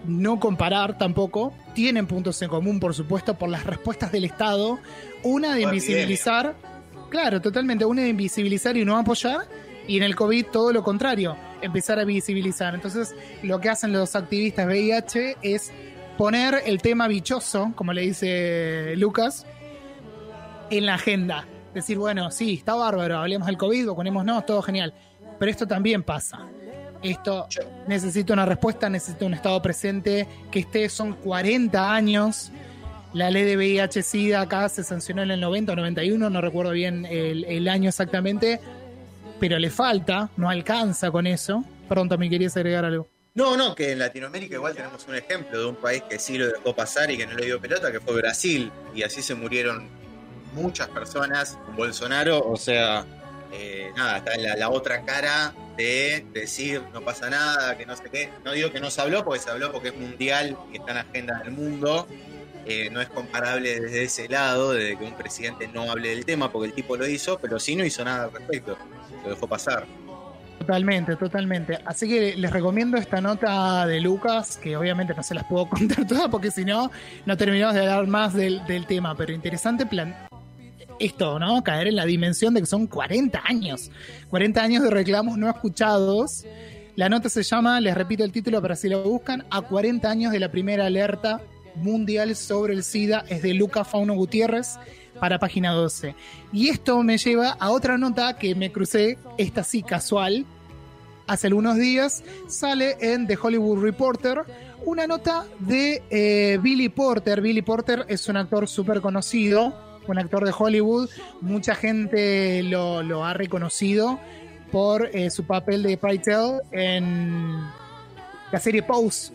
No 0.05 0.39
comparar 0.39 0.97
tampoco. 0.97 1.53
Tienen 1.73 2.05
puntos 2.05 2.39
en 2.41 2.49
común, 2.49 2.79
por 2.79 2.93
supuesto, 2.93 3.35
por 3.35 3.49
las 3.49 3.65
respuestas 3.65 4.11
del 4.11 4.25
Estado. 4.25 4.77
Una 5.23 5.55
de 5.55 5.63
invisibilizar. 5.63 6.55
Claro, 7.09 7.41
totalmente. 7.41 7.85
Una 7.85 8.03
de 8.03 8.09
invisibilizar 8.09 8.77
y 8.77 8.85
no 8.85 8.97
apoyar. 8.97 9.47
Y 9.87 9.97
en 9.97 10.03
el 10.03 10.15
COVID 10.15 10.45
todo 10.51 10.71
lo 10.71 10.83
contrario. 10.83 11.35
Empezar 11.61 11.97
a 11.97 12.05
visibilizar. 12.05 12.75
Entonces, 12.75 13.15
lo 13.41 13.59
que 13.59 13.69
hacen 13.69 13.91
los 13.91 14.15
activistas 14.15 14.67
VIH 14.67 15.37
es 15.41 15.71
poner 16.17 16.61
el 16.67 16.79
tema 16.81 17.07
bichoso, 17.07 17.73
como 17.75 17.91
le 17.91 18.01
dice 18.01 18.93
Lucas, 18.97 19.47
en 20.69 20.85
la 20.85 20.93
agenda. 20.93 21.47
Decir, 21.75 21.97
bueno, 21.97 22.31
sí, 22.31 22.53
está 22.53 22.73
bárbaro, 22.73 23.17
hablemos 23.17 23.47
del 23.47 23.57
COVID, 23.57 23.88
vacunémonos, 23.89 24.45
todo 24.45 24.61
genial. 24.61 24.93
Pero 25.38 25.51
esto 25.51 25.67
también 25.67 26.03
pasa. 26.03 26.39
Esto 27.03 27.47
necesita 27.85 28.31
una 28.31 28.45
respuesta, 28.45 28.89
necesita 28.89 29.25
un 29.25 29.33
Estado 29.33 29.61
presente, 29.61 30.25
que 30.49 30.59
esté, 30.59 30.88
son 30.88 31.13
40 31.13 31.93
años. 31.93 32.49
La 33.11 33.29
ley 33.29 33.43
de 33.43 33.57
VIH-Sida 33.57 34.39
acá 34.39 34.69
se 34.69 34.85
sancionó 34.85 35.21
en 35.21 35.31
el 35.31 35.41
90 35.41 35.73
o 35.73 35.75
91, 35.75 36.29
no 36.29 36.41
recuerdo 36.41 36.71
bien 36.71 37.05
el, 37.05 37.43
el 37.43 37.67
año 37.67 37.89
exactamente, 37.89 38.61
pero 39.39 39.59
le 39.59 39.69
falta, 39.69 40.29
no 40.38 40.49
alcanza 40.49 41.11
con 41.11 41.27
eso. 41.27 41.61
Perdón, 41.89 42.07
también 42.07 42.31
querías 42.31 42.55
agregar 42.55 42.85
algo. 42.85 43.09
No, 43.33 43.57
no, 43.57 43.75
que 43.75 43.91
en 43.91 43.99
Latinoamérica 43.99 44.55
igual 44.55 44.73
tenemos 44.73 45.05
un 45.09 45.15
ejemplo 45.15 45.59
de 45.59 45.65
un 45.65 45.75
país 45.75 46.03
que 46.09 46.19
sí 46.19 46.38
lo 46.38 46.47
dejó 46.47 46.73
pasar 46.73 47.11
y 47.11 47.17
que 47.17 47.27
no 47.27 47.33
le 47.33 47.47
dio 47.47 47.59
pelota, 47.59 47.91
que 47.91 47.99
fue 47.99 48.15
Brasil. 48.15 48.71
Y 48.95 49.03
así 49.03 49.21
se 49.21 49.35
murieron 49.35 49.89
muchas 50.55 50.87
personas 50.87 51.57
con 51.65 51.75
Bolsonaro. 51.75 52.39
O 52.39 52.57
sea, 52.57 53.05
eh, 53.51 53.91
nada, 53.95 54.17
está 54.17 54.37
la, 54.57 54.69
otra 54.69 55.03
cara 55.03 55.53
de 55.77 56.25
decir 56.33 56.81
no 56.93 57.01
pasa 57.01 57.29
nada, 57.29 57.77
que 57.77 57.85
no 57.85 57.95
sé 57.95 58.03
qué. 58.11 58.29
No 58.43 58.53
digo 58.53 58.71
que 58.71 58.79
no 58.79 58.89
se 58.89 59.01
habló, 59.01 59.23
porque 59.23 59.41
se 59.41 59.51
habló 59.51 59.71
porque 59.71 59.89
es 59.89 59.97
mundial 59.97 60.57
y 60.71 60.77
está 60.77 60.91
en 60.91 60.95
la 60.95 61.01
agenda 61.01 61.39
del 61.39 61.51
mundo. 61.51 62.07
Eh, 62.65 62.89
no 62.91 62.99
es 62.99 63.09
comparable 63.09 63.79
desde 63.79 64.03
ese 64.03 64.27
lado, 64.27 64.73
de 64.73 64.97
que 64.97 65.03
un 65.03 65.13
presidente 65.13 65.67
no 65.67 65.91
hable 65.91 66.09
del 66.09 66.25
tema, 66.25 66.51
porque 66.51 66.69
el 66.69 66.73
tipo 66.73 66.97
lo 66.97 67.07
hizo, 67.07 67.37
pero 67.37 67.59
sí 67.59 67.75
no 67.75 67.85
hizo 67.85 68.03
nada 68.03 68.25
al 68.25 68.31
respecto. 68.31 68.75
Lo 69.23 69.29
dejó 69.29 69.47
pasar. 69.47 69.85
Totalmente, 70.57 71.15
totalmente. 71.15 71.77
Así 71.85 72.09
que 72.09 72.35
les 72.35 72.51
recomiendo 72.51 72.97
esta 72.97 73.21
nota 73.21 73.85
de 73.85 73.99
Lucas, 73.99 74.57
que 74.57 74.75
obviamente 74.75 75.13
no 75.13 75.21
se 75.21 75.35
las 75.35 75.43
puedo 75.43 75.69
contar 75.69 76.07
todas 76.07 76.27
porque 76.29 76.49
si 76.49 76.65
no, 76.65 76.89
no 77.25 77.37
terminamos 77.37 77.75
de 77.75 77.81
hablar 77.81 78.07
más 78.07 78.33
del, 78.33 78.65
del 78.65 78.87
tema, 78.87 79.15
pero 79.15 79.31
interesante 79.31 79.85
plan 79.85 80.15
esto, 80.99 81.39
¿no? 81.39 81.63
Caer 81.63 81.88
en 81.88 81.95
la 81.95 82.05
dimensión 82.05 82.53
de 82.53 82.62
que 82.62 82.67
son 82.67 82.88
40 82.88 83.41
años, 83.45 83.91
40 84.29 84.62
años 84.62 84.84
de 84.84 84.89
reclamos 84.89 85.38
no 85.38 85.49
escuchados. 85.49 86.45
La 86.95 87.10
nota 87.10 87.29
se 87.29 87.43
llama, 87.43 87.81
les 87.81 87.95
repito 87.95 88.23
el 88.23 88.31
título 88.31 88.62
para 88.62 88.75
si 88.75 88.88
lo 88.88 89.03
buscan, 89.03 89.45
a 89.49 89.62
40 89.62 90.10
años 90.10 90.31
de 90.31 90.39
la 90.39 90.49
primera 90.49 90.86
alerta 90.86 91.41
mundial 91.75 92.36
sobre 92.36 92.73
el 92.73 92.84
SIDA, 92.84 93.25
es 93.27 93.41
de 93.41 93.53
Lucas 93.53 93.88
Fauno 93.88 94.13
Gutiérrez 94.13 94.77
para 95.19 95.39
página 95.39 95.73
12. 95.73 96.15
Y 96.53 96.69
esto 96.69 97.01
me 97.03 97.17
lleva 97.17 97.51
a 97.51 97.71
otra 97.71 97.97
nota 97.97 98.38
que 98.38 98.55
me 98.55 98.71
crucé, 98.71 99.17
esta 99.38 99.63
sí 99.63 99.84
casual, 99.84 100.45
hace 101.27 101.47
algunos 101.47 101.75
días, 101.77 102.23
sale 102.47 102.97
en 103.01 103.27
The 103.27 103.38
Hollywood 103.41 103.81
Reporter 103.81 104.43
una 104.86 105.08
nota 105.08 105.45
de 105.60 106.03
eh, 106.10 106.60
Billy 106.62 106.89
Porter. 106.89 107.41
Billy 107.41 107.62
Porter 107.62 108.05
es 108.08 108.27
un 108.29 108.38
actor 108.38 108.67
súper 108.67 109.01
conocido, 109.01 109.73
un 110.13 110.19
actor 110.19 110.45
de 110.45 110.53
Hollywood. 110.57 111.09
Mucha 111.41 111.75
gente 111.75 112.63
lo, 112.63 113.03
lo 113.03 113.25
ha 113.25 113.33
reconocido 113.33 114.19
por 114.71 115.09
eh, 115.13 115.29
su 115.29 115.45
papel 115.45 115.83
de 115.83 115.97
Pytel 115.97 116.59
en 116.71 117.59
la 118.51 118.59
serie 118.59 118.83
Pose 118.83 119.31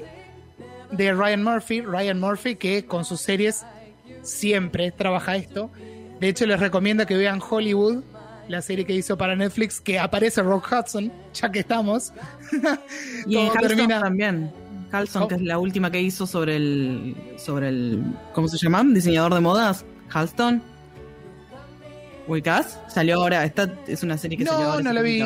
de 0.93 1.13
Ryan 1.13 1.43
Murphy. 1.43 1.81
Ryan 1.83 2.19
Murphy 2.21 2.57
que 2.57 2.85
con 2.85 3.05
sus 3.05 3.21
series 3.21 3.65
siempre 4.23 4.91
trabaja 4.91 5.37
esto. 5.37 5.71
De 6.21 6.29
hecho, 6.29 6.45
les 6.47 6.61
recomiendo 6.61 7.07
que 7.07 7.17
vean 7.17 7.41
Hollywood, 7.49 8.03
la 8.49 8.61
serie 8.61 8.85
que 8.85 8.93
hizo 8.95 9.17
para 9.17 9.35
Netflix, 9.37 9.81
que 9.81 9.99
aparece 9.99 10.43
Rock 10.43 10.69
Hudson, 10.71 11.11
ya 11.33 11.51
que 11.51 11.61
estamos. 11.61 12.13
Y 13.27 13.37
en 13.37 13.53
termina- 13.53 14.01
también. 14.01 14.53
Halston, 14.93 15.23
Oh. 15.23 15.29
que 15.29 15.37
es 15.37 15.43
la 15.43 15.57
última 15.59 15.89
que 15.93 16.01
hizo 16.03 16.27
sobre 16.27 16.57
el. 16.57 17.15
sobre 17.39 17.69
el. 17.69 18.03
¿Cómo 18.35 18.49
se 18.49 18.59
llama? 18.59 18.83
Diseñador 18.85 19.33
de 19.35 19.41
modas. 19.41 19.85
Halston. 20.13 20.63
¿Ubicás? 22.27 22.79
Salió 22.89 23.17
ahora. 23.17 23.45
Esta 23.45 23.73
es 23.87 24.03
una 24.03 24.17
serie 24.19 24.39
que 24.39 24.45
salió 24.45 24.61
No, 24.61 24.71
ahora. 24.73 24.83
no 24.83 24.91
hace 24.91 24.95
la 24.95 25.03
vi. 25.03 25.21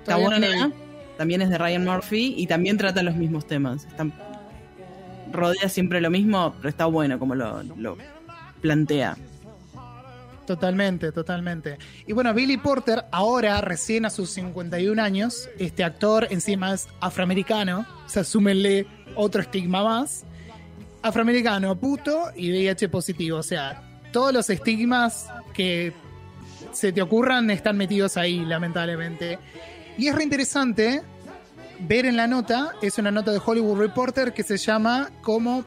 Está 0.00 0.16
no 0.16 0.20
buena. 0.20 0.66
vi. 0.66 0.72
También 1.16 1.42
es 1.42 1.50
de 1.50 1.58
Ryan 1.58 1.84
Murphy 1.84 2.34
y 2.36 2.46
también 2.46 2.76
trata 2.78 3.02
los 3.02 3.14
mismos 3.16 3.46
temas. 3.46 3.84
Está- 3.84 4.06
rodea 5.32 5.68
siempre 5.68 6.00
lo 6.00 6.10
mismo, 6.10 6.54
pero 6.58 6.68
está 6.68 6.84
bueno 6.86 7.18
como 7.18 7.34
lo, 7.34 7.62
lo 7.62 7.96
plantea. 8.60 9.16
Totalmente, 10.46 11.12
totalmente. 11.12 11.78
Y 12.06 12.12
bueno, 12.12 12.34
Billy 12.34 12.56
Porter, 12.58 13.04
ahora, 13.12 13.60
recién 13.60 14.04
a 14.04 14.10
sus 14.10 14.30
51 14.30 14.98
años, 15.00 15.48
este 15.58 15.84
actor 15.84 16.26
encima 16.30 16.74
es 16.74 16.88
afroamericano, 17.00 17.86
o 18.04 18.08
sea, 18.08 18.24
súmenle 18.24 18.86
otro 19.14 19.40
estigma 19.40 19.84
más. 19.84 20.24
Afroamericano, 21.00 21.78
puto 21.78 22.30
y 22.36 22.50
VIH 22.50 22.88
positivo, 22.88 23.38
o 23.38 23.42
sea, 23.42 23.82
todos 24.12 24.32
los 24.32 24.50
estigmas 24.50 25.26
que 25.52 25.92
se 26.72 26.92
te 26.92 27.02
ocurran 27.02 27.50
están 27.50 27.76
metidos 27.76 28.16
ahí, 28.16 28.44
lamentablemente. 28.44 29.38
Y 29.98 30.08
es 30.08 30.14
reinteresante 30.14 31.02
ver 31.80 32.06
en 32.06 32.16
la 32.16 32.26
nota, 32.26 32.72
es 32.80 32.98
una 32.98 33.10
nota 33.10 33.32
de 33.32 33.40
Hollywood 33.44 33.78
Reporter 33.78 34.32
que 34.32 34.42
se 34.42 34.56
llama 34.56 35.10
como 35.22 35.64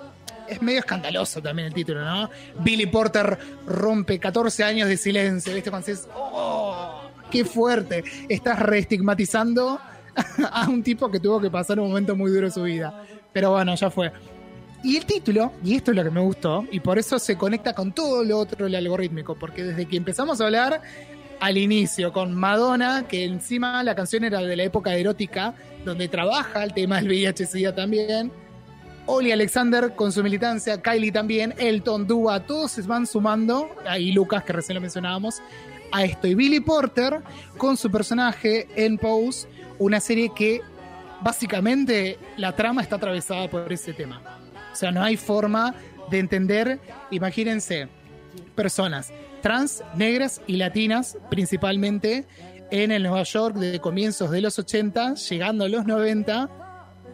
es 0.47 0.62
medio 0.62 0.79
escandaloso 0.79 1.41
también 1.41 1.67
el 1.67 1.73
título, 1.73 2.05
¿no? 2.05 2.29
Billy 2.60 2.86
Porter 2.86 3.38
rompe 3.65 4.19
14 4.19 4.63
años 4.63 4.88
de 4.88 4.97
silencio, 4.97 5.53
¿viste? 5.53 5.71
Cuando 5.71 5.88
dices, 5.88 6.08
¡oh! 6.15 7.01
qué 7.31 7.45
fuerte. 7.45 8.03
Estás 8.29 8.60
reestigmatizando 8.60 9.79
a 10.51 10.69
un 10.69 10.84
tipo 10.84 11.10
que 11.10 11.19
tuvo 11.19 11.41
que 11.41 11.49
pasar 11.49 11.79
un 11.79 11.89
momento 11.89 12.15
muy 12.15 12.31
duro 12.31 12.47
de 12.47 12.51
su 12.51 12.63
vida. 12.63 13.03
Pero 13.34 13.51
bueno, 13.51 13.75
ya 13.75 13.89
fue. 13.89 14.12
Y 14.86 14.98
el 14.98 15.06
título, 15.08 15.52
y 15.63 15.76
esto 15.76 15.89
es 15.89 15.98
lo 15.98 16.04
que 16.04 16.12
me 16.12 16.19
gustó, 16.19 16.63
y 16.71 16.80
por 16.80 17.00
eso 17.00 17.17
se 17.17 17.36
conecta 17.36 17.74
con 17.74 17.91
todo 17.91 18.24
lo 18.24 18.38
otro, 18.38 18.67
el 18.67 18.76
algorítmico, 18.76 19.34
porque 19.34 19.63
desde 19.63 19.88
que 19.88 19.98
empezamos 19.98 20.39
a 20.39 20.45
hablar 20.45 20.80
al 21.39 21.58
inicio 21.58 22.13
con 22.13 22.36
Madonna, 22.36 23.08
que 23.08 23.24
encima 23.24 23.84
la 23.84 23.95
canción 23.95 24.24
era 24.24 24.41
de 24.41 24.56
la 24.56 24.62
época 24.62 24.93
erótica, 24.93 25.56
donde 25.84 26.08
trabaja 26.08 26.63
el 26.63 26.76
tema 26.76 26.98
del 26.98 27.08
VIH-Sida 27.08 27.74
también, 27.74 28.32
Oli 29.08 29.32
Alexander 29.32 29.95
con 29.95 30.12
su 30.12 30.21
militancia, 30.21 30.80
Kylie 30.80 31.12
también, 31.12 31.56
Elton, 31.58 32.06
Dua, 32.06 32.45
todos 32.45 32.74
se 32.74 32.84
van 32.84 33.08
sumando, 33.08 33.76
ahí 33.88 34.12
Lucas, 34.12 34.43
que 34.43 34.54
recién 34.54 34.76
lo 34.76 34.82
mencionábamos, 34.82 35.41
a 35.91 36.04
esto. 36.04 36.28
Y 36.28 36.36
Billy 36.36 36.60
Porter 36.60 37.24
con 37.58 37.76
su 37.76 37.89
personaje 37.89 38.67
en 38.76 39.00
Pose, 39.00 39.48
una 39.80 40.00
serie 40.00 40.32
que 40.36 40.62
básicamente 41.21 42.19
la 42.38 42.56
trama 42.56 42.84
está 42.84 42.98
atravesada 42.98 43.50
por 43.50 43.74
ese 43.74 43.91
tema. 43.91 44.21
O 44.75 44.77
sea, 44.77 44.91
no 44.91 45.01
hay 45.01 45.15
forma 45.15 45.73
de 46.11 46.19
entender, 46.19 46.81
imagínense, 47.11 47.88
personas 48.55 49.13
trans, 49.41 49.81
negras 49.95 50.41
y 50.47 50.57
latinas 50.57 51.17
principalmente 51.29 52.25
en 52.71 52.91
el 52.91 53.03
Nueva 53.03 53.23
York 53.23 53.55
de 53.55 53.79
comienzos 53.79 54.31
de 54.31 54.41
los 54.41 54.59
80, 54.59 55.15
llegando 55.15 55.63
a 55.63 55.69
los 55.69 55.85
90, 55.85 56.49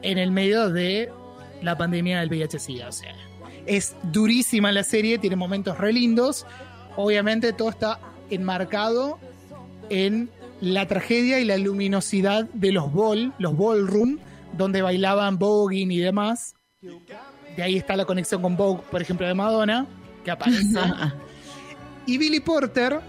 en 0.02 0.18
el 0.18 0.32
medio 0.32 0.72
de 0.72 1.12
la 1.62 1.78
pandemia 1.78 2.22
del 2.22 2.30
VIH-Sida. 2.30 2.88
O 2.88 2.92
sea, 2.92 3.14
es 3.68 3.96
durísima 4.12 4.72
la 4.72 4.84
serie, 4.84 5.20
tiene 5.20 5.36
momentos 5.36 5.78
re 5.78 5.94
lindos. 5.94 6.48
Obviamente 6.96 7.54
todo 7.54 7.70
está 7.70 8.00
enmarcado 8.32 9.20
en 9.92 10.32
la 10.62 10.88
tragedia 10.88 11.40
y 11.40 11.46
la 11.46 11.60
luminosidad 11.60 12.46
de 12.54 12.72
los 12.72 12.92
ball, 12.92 13.34
los 13.38 13.56
ballroom, 13.56 14.18
donde 14.58 14.82
bailaban 14.82 15.38
voguing 15.38 15.92
y 15.92 16.00
demás. 16.00 16.56
De 17.56 17.64
ahí 17.64 17.78
está 17.78 17.96
la 17.96 18.06
conexión 18.06 18.42
con 18.42 18.56
Vogue, 18.56 18.82
por 18.90 19.02
ejemplo, 19.02 19.28
de 19.28 19.34
Madonna, 19.34 19.86
que 20.24 20.32
aparece. 20.32 20.80
y 22.06 22.18
Billy 22.18 22.40
Porter 22.40 23.00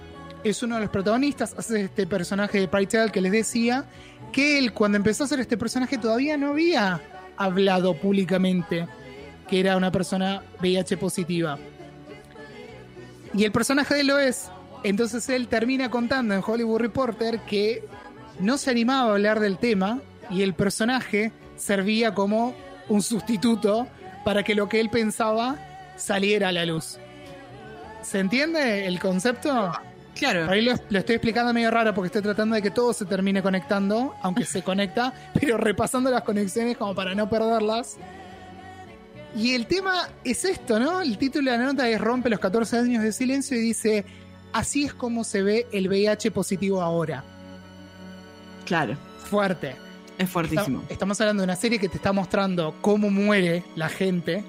es 0.43 0.63
uno 0.63 0.77
de 0.77 0.83
los 0.83 0.91
protagonistas, 0.91 1.55
hace 1.57 1.83
este 1.83 2.07
personaje 2.07 2.61
de 2.61 2.69
Pride 2.69 2.87
Tale 2.87 3.13
que 3.13 3.21
les 3.21 3.33
decía, 3.33 3.87
que 4.33 4.59
él 4.59 4.73
cuando 4.73 4.97
empezó 4.97 5.25
a 5.25 5.27
hacer 5.27 5.41
este 5.41 5.57
personaje 5.57 5.99
todavía 5.99 6.37
no 6.37 6.51
había 6.51 7.01
hablado 7.37 7.95
públicamente 7.95 8.87
que 9.49 9.61
era 9.61 9.77
una 9.77 9.93
persona 9.93 10.43
VIH 10.61 10.97
positiva. 10.97 11.59
Y 13.35 13.45
el 13.45 13.53
personaje 13.53 13.95
de 13.95 14.01
él 14.01 14.07
lo 14.07 14.19
es. 14.19 14.51
Entonces 14.83 15.29
él 15.29 15.49
termina 15.49 15.91
contando 15.91 16.35
en 16.35 16.43
Hollywood 16.45 16.81
Reporter 16.81 17.41
que 17.41 17.85
no 18.41 18.59
se 18.59 18.71
animaba 18.71 19.11
a 19.11 19.13
hablar 19.13 19.41
del 19.41 19.59
tema 19.59 20.01
y 20.31 20.43
el 20.43 20.55
personaje 20.55 21.33
servía 21.57 22.15
como 22.15 22.55
un 22.89 23.03
sustituto 23.03 23.87
para 24.25 24.43
que 24.43 24.55
lo 24.55 24.69
que 24.69 24.81
él 24.81 24.91
pensaba 24.91 25.57
saliera 25.97 26.49
a 26.49 26.53
la 26.53 26.65
luz. 26.65 26.99
¿Se 28.03 28.19
entiende 28.19 28.87
el 28.87 28.99
concepto? 28.99 29.73
Claro. 30.15 30.51
Ahí 30.51 30.63
lo, 30.63 30.75
lo 30.91 30.99
estoy 30.99 31.17
explicando 31.17 31.53
medio 31.53 31.71
raro 31.71 31.95
porque 31.95 32.07
estoy 32.07 32.23
tratando 32.23 32.55
de 32.55 32.63
que 32.63 32.71
todo 32.71 32.93
se 32.93 33.05
termine 33.07 33.43
conectando, 33.43 34.15
aunque 34.23 34.45
se 34.45 34.63
conecta, 34.63 35.13
pero 35.41 35.57
repasando 35.57 36.11
las 36.11 36.23
conexiones 36.23 36.77
como 36.77 36.95
para 36.95 37.15
no 37.15 37.29
perderlas. 37.29 37.97
Y 39.35 39.55
el 39.55 39.67
tema 39.67 40.09
es 40.25 40.45
esto, 40.45 40.79
¿no? 40.79 41.01
El 41.01 41.17
título 41.17 41.51
de 41.51 41.59
la 41.59 41.65
nota 41.65 41.89
es 41.89 42.01
Rompe 42.01 42.29
los 42.29 42.41
14 42.41 42.79
años 42.79 43.03
de 43.03 43.13
silencio 43.13 43.57
y 43.57 43.61
dice, 43.61 44.05
así 44.53 44.85
es 44.85 44.93
como 44.93 45.25
se 45.25 45.43
ve 45.43 45.67
el 45.73 45.89
VIH 45.89 46.31
positivo 46.31 46.83
ahora. 46.83 47.25
Claro. 48.67 48.97
Fuerte. 49.25 49.75
Es 50.23 50.31
fuertísimo. 50.31 50.81
Está- 50.83 50.93
estamos 50.95 51.21
hablando 51.21 51.43
de 51.43 51.45
una 51.45 51.57
serie 51.57 51.79
que 51.79 51.89
te 51.89 51.97
está 51.97 52.13
mostrando 52.13 52.75
cómo 52.81 53.11
muere 53.11 53.63
la 53.77 53.89
gente. 53.89 54.45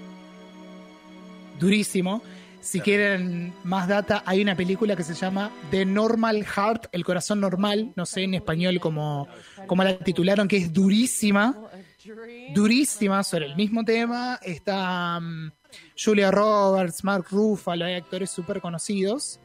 Durísimo. 1.60 2.22
Si 2.62 2.80
quieren 2.80 3.54
más 3.66 3.90
data, 3.90 4.24
hay 4.26 4.42
una 4.42 4.56
película 4.56 4.96
que 4.96 5.04
se 5.04 5.14
llama 5.14 5.52
The 5.70 5.84
Normal 5.86 6.46
Heart, 6.46 6.88
el 6.94 7.04
corazón 7.04 7.42
normal, 7.42 7.92
no 7.98 8.06
sé 8.06 8.24
en 8.24 8.36
español 8.36 8.80
cómo, 8.80 9.28
cómo 9.68 9.84
la 9.84 9.98
titularon, 10.00 10.48
que 10.48 10.56
es 10.58 10.72
durísima, 10.72 11.58
durísima 12.54 13.22
sobre 13.24 13.48
el 13.48 13.56
mismo 13.58 13.84
tema. 13.84 14.40
Está 14.42 15.20
mm, 15.20 15.52
Julia 16.02 16.32
Roberts, 16.32 17.04
Mark 17.04 17.26
Ruffalo, 17.32 17.84
hay 17.84 17.96
actores 17.96 18.30
súper 18.32 18.62
conocidos. 18.62 19.42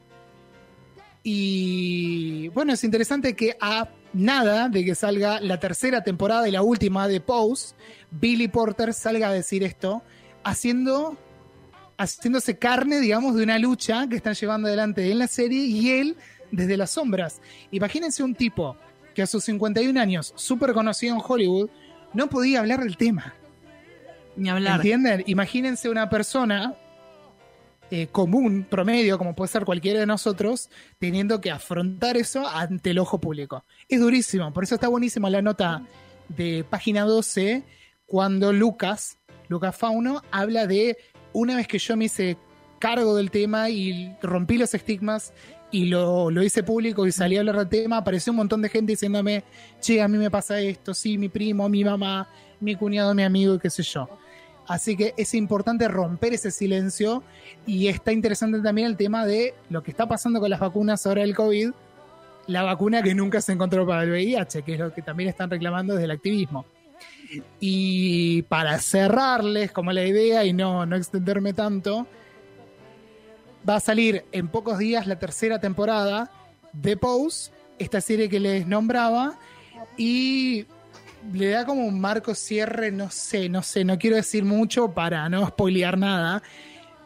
Y 1.23 2.49
bueno, 2.49 2.73
es 2.73 2.85
interesante 2.85 3.35
que 3.35 3.57
a 3.61 3.89
nada 4.13 4.69
de 4.69 4.85
que 4.85 4.95
salga 4.95 5.41
la 5.41 5.61
tercera 5.61 6.03
temporada 6.03 6.49
y 6.49 6.53
la 6.53 6.63
última 6.63 7.09
de 7.09 7.21
Pose, 7.21 7.75
Billy 8.11 8.49
Porter 8.49 8.95
salga 8.95 9.29
a 9.29 9.33
decir 9.33 9.63
esto, 9.63 10.03
haciendo 10.45 11.19
haciéndose 11.99 12.57
carne, 12.59 13.01
digamos, 13.01 13.35
de 13.35 13.43
una 13.43 13.59
lucha 13.59 14.09
que 14.09 14.17
están 14.17 14.35
llevando 14.35 14.69
adelante 14.69 15.11
en 15.11 15.19
la 15.19 15.27
serie 15.27 15.65
y 15.65 15.91
él 15.91 16.17
desde 16.53 16.77
las 16.77 16.91
sombras. 16.91 17.41
Imagínense 17.73 18.23
un 18.23 18.35
tipo 18.35 18.77
que 19.15 19.23
a 19.23 19.27
sus 19.27 19.45
51 19.45 20.01
años, 20.01 20.33
súper 20.37 20.73
conocido 20.73 21.17
en 21.17 21.23
Hollywood, 21.27 21.71
no 22.15 22.29
podía 22.29 22.61
hablar 22.61 22.85
del 22.85 22.97
tema. 22.97 23.35
Ni 24.37 24.49
hablar. 24.49 24.77
¿Entienden? 24.77 25.25
Imagínense 25.27 25.89
una 25.89 26.09
persona 26.09 26.77
eh, 27.91 28.07
común, 28.09 28.67
promedio, 28.69 29.17
como 29.17 29.35
puede 29.35 29.49
ser 29.49 29.65
cualquiera 29.65 30.01
de 30.01 30.07
nosotros, 30.07 30.69
teniendo 30.99 31.41
que 31.41 31.51
afrontar 31.51 32.17
eso 32.17 32.47
ante 32.47 32.91
el 32.91 32.99
ojo 32.99 33.19
público. 33.19 33.65
Es 33.89 34.01
durísimo, 34.01 34.53
por 34.53 34.65
eso 34.65 34.75
está 34.75 34.89
buenísima 34.89 35.31
la 35.31 35.43
nota 35.43 35.83
de 36.29 36.65
página 36.69 37.05
12, 37.05 37.63
cuando 38.07 38.53
Lucas, 38.53 39.19
Lucas 39.49 39.75
Fauno, 39.77 40.23
habla 40.31 40.67
de 40.67 40.99
una 41.33 41.57
vez 41.57 41.67
que 41.67 41.79
yo 41.79 41.97
me 41.97 42.07
hice 42.07 42.37
cargo 42.79 43.17
del 43.17 43.31
tema 43.31 43.71
y 43.71 44.15
rompí 44.23 44.59
los 44.59 44.75
estigmas 44.75 45.33
y 45.71 45.87
lo, 45.87 46.31
lo 46.31 46.43
hice 46.43 46.63
público 46.63 47.07
y 47.07 47.13
salí 47.13 47.37
a 47.37 47.41
hablar 47.41 47.57
del 47.57 47.69
tema, 47.69 47.99
apareció 47.99 48.33
un 48.33 48.39
montón 48.39 48.63
de 48.63 48.69
gente 48.69 48.93
diciéndome, 48.93 49.45
che, 49.81 50.01
a 50.01 50.09
mí 50.09 50.17
me 50.17 50.31
pasa 50.31 50.61
esto, 50.61 50.95
sí, 50.95 51.19
mi 51.19 51.29
primo, 51.29 51.69
mi 51.69 51.85
mamá, 51.85 52.29
mi 52.61 52.75
cuñado, 52.75 53.15
mi 53.15 53.23
amigo 53.23 53.59
qué 53.59 53.71
sé 53.71 53.83
yo. 53.83 54.09
Así 54.69 54.97
que 54.97 55.15
es 55.17 55.35
importante 55.35 55.89
romper 55.89 56.35
ese 56.35 56.51
silencio 56.51 57.23
y 57.67 57.89
está 57.89 58.13
interesante 58.13 58.61
también 58.61 58.87
el 58.87 58.99
tema 58.99 59.25
de 59.25 59.55
lo 59.71 59.83
que 59.83 59.91
está 59.91 60.07
pasando 60.07 60.41
con 60.41 60.51
las 60.51 60.61
vacunas 60.61 61.07
ahora 61.07 61.23
del 61.23 61.35
COVID, 61.35 61.71
la 62.49 62.63
vacuna 62.63 63.03
que 63.03 63.15
nunca 63.15 63.41
se 63.41 63.53
encontró 63.53 63.87
para 63.87 64.03
el 64.03 64.11
VIH, 64.11 64.63
que 64.63 64.75
es 64.75 64.79
lo 64.79 64.93
que 64.93 65.01
también 65.01 65.31
están 65.31 65.49
reclamando 65.49 65.95
desde 65.95 66.05
el 66.05 66.11
activismo. 66.11 66.67
Y 67.61 68.43
para 68.43 68.79
cerrarles 68.79 69.73
como 69.73 69.91
la 69.93 70.05
idea 70.05 70.45
y 70.45 70.53
no, 70.53 70.85
no 70.85 70.97
extenderme 70.97 71.55
tanto, 71.55 72.07
va 73.67 73.77
a 73.77 73.81
salir 73.81 74.27
en 74.33 74.49
pocos 74.49 74.77
días 74.77 75.07
la 75.07 75.19
tercera 75.19 75.59
temporada 75.61 76.31
de 76.75 76.99
Pose, 76.99 77.53
esta 77.79 78.03
serie 78.03 78.29
que 78.29 78.41
les 78.41 78.67
nombraba, 78.67 79.39
y 79.97 80.67
le 81.33 81.49
da 81.49 81.65
como 81.65 81.87
un 81.87 82.01
marco 82.01 82.35
cierre, 82.35 82.91
no 82.91 83.11
sé, 83.11 83.49
no 83.49 83.63
sé, 83.63 83.85
no 83.85 83.99
quiero 83.99 84.17
decir 84.17 84.45
mucho 84.45 84.93
para 84.93 85.29
no 85.29 85.47
spoilear 85.47 85.99
nada, 85.99 86.43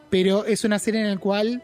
pero 0.09 0.45
es 0.45 0.63
una 0.63 0.79
serie 0.79 1.01
en 1.01 1.09
la 1.09 1.17
cual 1.17 1.63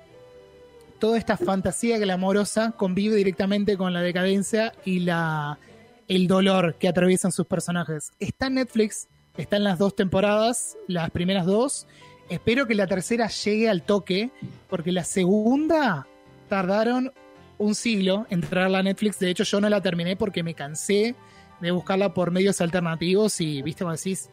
toda 0.99 1.17
esta 1.17 1.37
fantasía 1.37 1.97
glamorosa 1.97 2.73
convive 2.75 3.15
directamente 3.15 3.77
con 3.77 3.93
la 3.93 4.01
decadencia 4.01 4.73
y 4.85 4.99
la 4.99 5.59
el 6.07 6.27
dolor 6.27 6.75
que 6.75 6.87
atraviesan 6.87 7.31
sus 7.31 7.45
personajes. 7.45 8.11
Está 8.19 8.47
en 8.47 8.55
Netflix, 8.55 9.07
está 9.37 9.57
en 9.57 9.63
las 9.63 9.77
dos 9.77 9.95
temporadas, 9.95 10.75
las 10.87 11.11
primeras 11.11 11.45
dos. 11.45 11.87
Espero 12.29 12.67
que 12.67 12.75
la 12.75 12.87
tercera 12.87 13.27
llegue 13.27 13.69
al 13.69 13.83
toque, 13.83 14.31
porque 14.67 14.91
la 14.91 15.03
segunda 15.03 16.07
tardaron 16.49 17.13
un 17.59 17.75
siglo 17.75 18.25
en 18.31 18.41
traerla 18.41 18.79
a 18.79 18.83
Netflix. 18.83 19.19
De 19.19 19.29
hecho, 19.29 19.43
yo 19.43 19.61
no 19.61 19.69
la 19.69 19.81
terminé 19.81 20.15
porque 20.15 20.41
me 20.41 20.55
cansé 20.55 21.15
de 21.59 21.71
buscarla 21.71 22.13
por 22.13 22.31
medios 22.31 22.61
alternativos 22.61 23.39
y, 23.41 23.61
viste, 23.61 23.83
como 23.83 23.95
decís, 23.95 24.29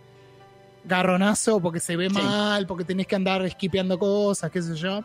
garronazo 0.84 1.60
porque 1.60 1.80
se 1.80 1.96
ve 1.96 2.08
Sí. 2.08 2.14
mal, 2.14 2.66
porque 2.66 2.84
tenés 2.84 3.06
que 3.06 3.16
andar 3.16 3.44
esquipeando 3.44 3.98
cosas, 3.98 4.50
qué 4.50 4.62
sé 4.62 4.74
yo. 4.76 5.02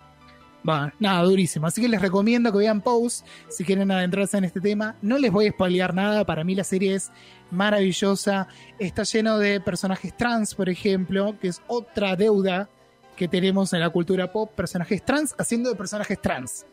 Bueno, 0.63 0.91
nada, 0.99 1.23
durísimo. 1.23 1.65
Así 1.65 1.81
que 1.81 1.89
les 1.89 1.99
recomiendo 1.99 2.51
que 2.51 2.59
vean 2.59 2.81
Pose 2.81 3.23
si 3.49 3.63
quieren 3.63 3.89
adentrarse 3.89 4.37
en 4.37 4.43
este 4.43 4.61
tema. 4.61 4.95
No 5.01 5.17
les 5.17 5.31
voy 5.31 5.47
a 5.47 5.51
spoilear 5.51 5.95
nada, 5.95 6.23
para 6.23 6.43
mí 6.43 6.53
la 6.53 6.63
serie 6.63 6.93
es 6.93 7.11
maravillosa. 7.49 8.47
Está 8.77 9.01
lleno 9.03 9.39
de 9.39 9.59
personajes 9.59 10.15
trans, 10.15 10.53
por 10.53 10.69
ejemplo, 10.69 11.35
que 11.41 11.47
es 11.47 11.61
otra 11.67 12.15
deuda 12.15 12.69
que 13.15 13.27
tenemos 13.27 13.73
en 13.73 13.79
la 13.79 13.89
cultura 13.89 14.31
pop. 14.31 14.51
Personajes 14.53 15.03
trans 15.03 15.33
haciendo 15.39 15.69
de 15.71 15.75
personajes 15.75 16.21
trans. 16.21 16.65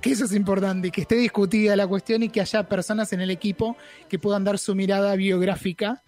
Que 0.00 0.12
eso 0.12 0.24
es 0.24 0.32
importante, 0.32 0.90
que 0.90 1.02
esté 1.02 1.16
discutida 1.16 1.76
la 1.76 1.86
cuestión 1.86 2.22
y 2.22 2.28
que 2.28 2.40
haya 2.40 2.68
personas 2.68 3.12
en 3.12 3.20
el 3.20 3.30
equipo 3.30 3.76
que 4.08 4.18
puedan 4.18 4.44
dar 4.44 4.58
su 4.58 4.74
mirada 4.74 5.14
biográfica 5.14 6.02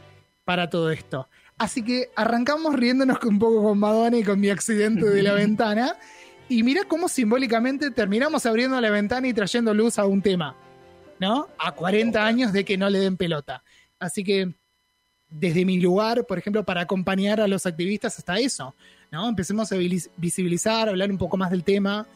para 0.44 0.68
todo 0.68 0.90
esto. 0.90 1.28
Así 1.58 1.82
que 1.82 2.10
arrancamos 2.16 2.74
riéndonos 2.74 3.22
un 3.24 3.38
poco 3.38 3.62
con 3.62 3.78
Madonna 3.78 4.18
y 4.18 4.24
con 4.24 4.40
mi 4.40 4.50
accidente 4.50 5.08
de 5.08 5.22
la 5.22 5.32
ventana. 5.34 5.96
Y 6.48 6.62
mirá 6.62 6.82
cómo 6.84 7.08
simbólicamente 7.08 7.90
terminamos 7.90 8.44
abriendo 8.46 8.80
la 8.80 8.90
ventana 8.90 9.28
y 9.28 9.32
trayendo 9.32 9.72
luz 9.72 9.98
a 9.98 10.06
un 10.06 10.20
tema, 10.20 10.56
¿no? 11.20 11.48
A 11.58 11.72
40 11.72 12.24
años 12.24 12.52
de 12.52 12.64
que 12.64 12.76
no 12.76 12.90
le 12.90 12.98
den 12.98 13.16
pelota. 13.16 13.62
Así 13.98 14.24
que 14.24 14.52
desde 15.30 15.64
mi 15.64 15.80
lugar, 15.80 16.26
por 16.26 16.38
ejemplo, 16.38 16.64
para 16.64 16.82
acompañar 16.82 17.40
a 17.40 17.48
los 17.48 17.66
activistas 17.66 18.18
hasta 18.18 18.38
eso, 18.38 18.74
¿no? 19.10 19.28
Empecemos 19.28 19.70
a 19.72 19.76
visibilizar, 20.16 20.88
hablar 20.88 21.10
un 21.10 21.18
poco 21.18 21.36
más 21.36 21.50
del 21.50 21.64
tema. 21.64 22.06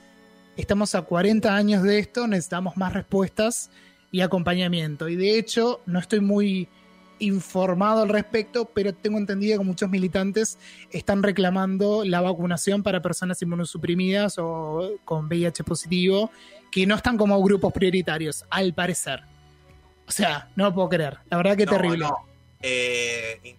Estamos 0.59 0.97
a 0.97 1.03
40 1.03 1.55
años 1.55 1.85
de 1.85 2.01
esto, 2.01 2.27
necesitamos 2.27 2.77
más 2.77 2.93
respuestas 2.93 3.71
y 4.11 4.23
acompañamiento. 4.23 5.09
Y 5.09 5.15
de 5.15 5.39
hecho, 5.39 5.83
no 5.87 6.01
estoy 6.01 6.19
muy 6.19 6.67
informado 7.21 8.03
al 8.03 8.09
respecto, 8.09 8.65
pero 8.65 8.93
tengo 8.93 9.19
entendido 9.19 9.57
que 9.57 9.65
muchos 9.65 9.89
militantes 9.89 10.59
están 10.91 11.23
reclamando 11.23 12.03
la 12.05 12.21
vacunación 12.21 12.83
para 12.83 13.01
personas 13.01 13.41
inmunosuprimidas 13.41 14.35
o 14.39 14.95
con 15.05 15.27
VIH 15.27 15.63
positivo, 15.63 16.33
que 16.73 16.87
no 16.87 16.97
están 16.97 17.17
como 17.17 17.41
grupos 17.41 17.73
prioritarios, 17.73 18.45
al 18.51 18.75
parecer. 18.75 19.21
O 20.09 20.11
sea, 20.11 20.49
no 20.57 20.65
lo 20.65 20.75
puedo 20.75 20.89
creer. 20.89 21.19
La 21.31 21.37
verdad 21.37 21.57
que 21.57 21.67
No, 21.67 21.71
terrible. 21.73 21.99
no. 22.05 22.17
Eh, 22.63 23.55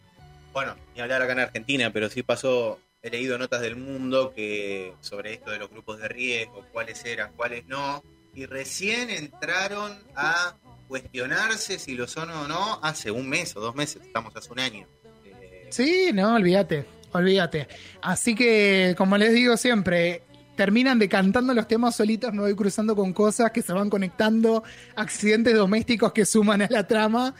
bueno, 0.52 0.76
ni 0.94 1.00
hablar 1.00 1.22
acá 1.22 1.32
en 1.32 1.40
Argentina, 1.40 1.94
pero 1.94 2.10
sí 2.10 2.24
pasó, 2.24 2.78
he 3.02 3.10
leído 3.10 3.38
notas 3.38 3.62
del 3.62 3.76
mundo 3.76 4.34
que 4.36 4.94
sobre 5.00 5.34
esto 5.34 5.52
de 5.52 5.60
los 5.60 5.70
grupos 5.70 6.00
de 6.00 6.08
riesgo, 6.08 6.66
cuáles 6.72 7.04
eran, 7.06 7.32
cuáles 7.36 7.66
no, 7.68 8.04
y 8.34 8.46
recién 8.46 9.10
entraron 9.10 9.98
a 10.16 10.56
cuestionarse 10.88 11.80
si 11.80 11.96
lo 11.96 12.08
son 12.08 12.30
o 12.32 12.48
no 12.48 12.80
hace 12.82 13.12
un 13.12 13.30
mes 13.30 13.56
o 13.56 13.62
dos 13.62 13.76
meses, 13.76 14.02
estamos 14.06 14.36
hace 14.36 14.52
un 14.52 14.60
año. 14.60 14.88
Eh, 15.26 15.68
Sí, 15.70 16.10
no, 16.14 16.36
olvídate, 16.36 16.86
olvídate. 17.14 17.68
Así 18.02 18.36
que, 18.36 18.96
como 18.98 19.18
les 19.18 19.34
digo 19.34 19.56
siempre, 19.56 20.24
terminan 20.56 21.00
decantando 21.00 21.54
los 21.54 21.68
temas 21.68 21.96
solitos, 21.96 22.34
me 22.34 22.42
voy 22.42 22.56
cruzando 22.56 22.96
con 22.96 23.14
cosas 23.14 23.52
que 23.52 23.62
se 23.62 23.72
van 23.72 23.90
conectando, 23.90 24.64
accidentes 24.96 25.56
domésticos 25.56 26.12
que 26.12 26.26
suman 26.26 26.62
a 26.64 26.68
la 26.70 26.86
trama. 26.88 27.36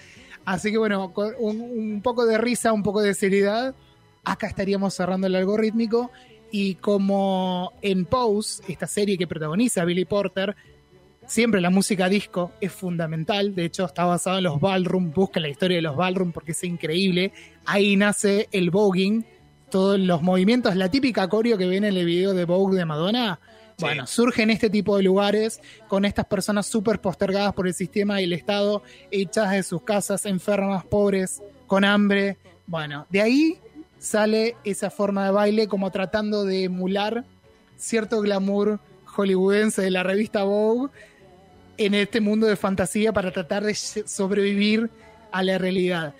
Así 0.46 0.72
que 0.72 0.78
bueno, 0.78 1.12
un, 1.40 1.60
un 1.62 2.02
poco 2.02 2.26
de 2.26 2.38
risa, 2.38 2.72
un 2.72 2.82
poco 2.84 3.02
de 3.02 3.14
seriedad, 3.14 3.76
acá 4.24 4.48
estaríamos 4.48 4.94
cerrando 4.94 5.28
el 5.28 5.36
algorítmico. 5.36 6.12
Y 6.52 6.76
como 6.76 7.74
en 7.82 8.06
Pose, 8.06 8.64
esta 8.68 8.88
serie 8.88 9.18
que 9.18 9.28
protagoniza 9.28 9.86
Billy 9.86 10.06
Porter, 10.06 10.56
siempre 11.28 11.62
la 11.62 11.70
música 11.70 12.10
disco 12.10 12.52
es 12.60 12.72
fundamental. 12.72 13.54
De 13.54 13.66
hecho, 13.66 13.86
está 13.86 14.06
basada 14.06 14.40
en 14.40 14.46
los 14.46 14.60
ballroom. 14.60 15.12
Busca 15.12 15.40
la 15.40 15.50
historia 15.50 15.78
de 15.78 15.84
los 15.84 15.96
ballroom 15.96 16.32
porque 16.32 16.54
es 16.54 16.64
increíble. 16.64 17.32
Ahí 17.66 17.96
nace 17.96 18.50
el 18.52 18.72
voguing, 18.72 19.26
todos 19.70 20.00
los 20.00 20.22
movimientos, 20.24 20.76
la 20.76 20.90
típica 20.90 21.28
coreo 21.30 21.58
que 21.58 21.68
ven 21.68 21.84
en 21.84 21.96
el 21.96 22.06
video 22.06 22.34
de 22.34 22.46
Vogue 22.46 22.78
de 22.78 22.86
Madonna. 22.86 23.40
Sí. 23.78 23.86
Bueno, 23.86 24.08
surge 24.08 24.42
en 24.42 24.50
este 24.50 24.70
tipo 24.70 24.98
de 24.98 25.04
lugares 25.04 25.62
con 25.88 26.04
estas 26.04 26.26
personas 26.26 26.66
súper 26.66 27.00
postergadas 27.00 27.54
por 27.54 27.68
el 27.68 27.74
sistema 27.74 28.20
y 28.20 28.26
el 28.26 28.34
Estado, 28.34 28.84
hechas 29.10 29.52
de 29.52 29.64
sus 29.64 29.84
casas, 29.84 30.26
enfermas, 30.26 30.84
pobres, 30.84 31.42
con 31.66 31.86
hambre. 31.86 32.38
Bueno, 32.68 33.06
de 33.10 33.22
ahí 33.22 33.60
sale 34.00 34.56
esa 34.64 34.90
forma 34.90 35.26
de 35.26 35.32
baile 35.32 35.68
como 35.68 35.92
tratando 35.92 36.46
de 36.46 36.64
emular 36.64 37.26
cierto 37.78 38.22
glamour 38.22 38.80
hollywoodense 39.06 39.82
de 39.82 39.92
la 39.92 40.04
revista 40.04 40.44
Vogue 40.44 40.92
en 41.78 41.94
este 41.94 42.22
mundo 42.22 42.48
de 42.48 42.56
fantasía 42.56 43.14
para 43.14 43.32
tratar 43.32 43.64
de 43.64 43.74
sobrevivir 43.74 44.90
a 45.32 45.44
la 45.44 45.58
realidad. 45.58 46.14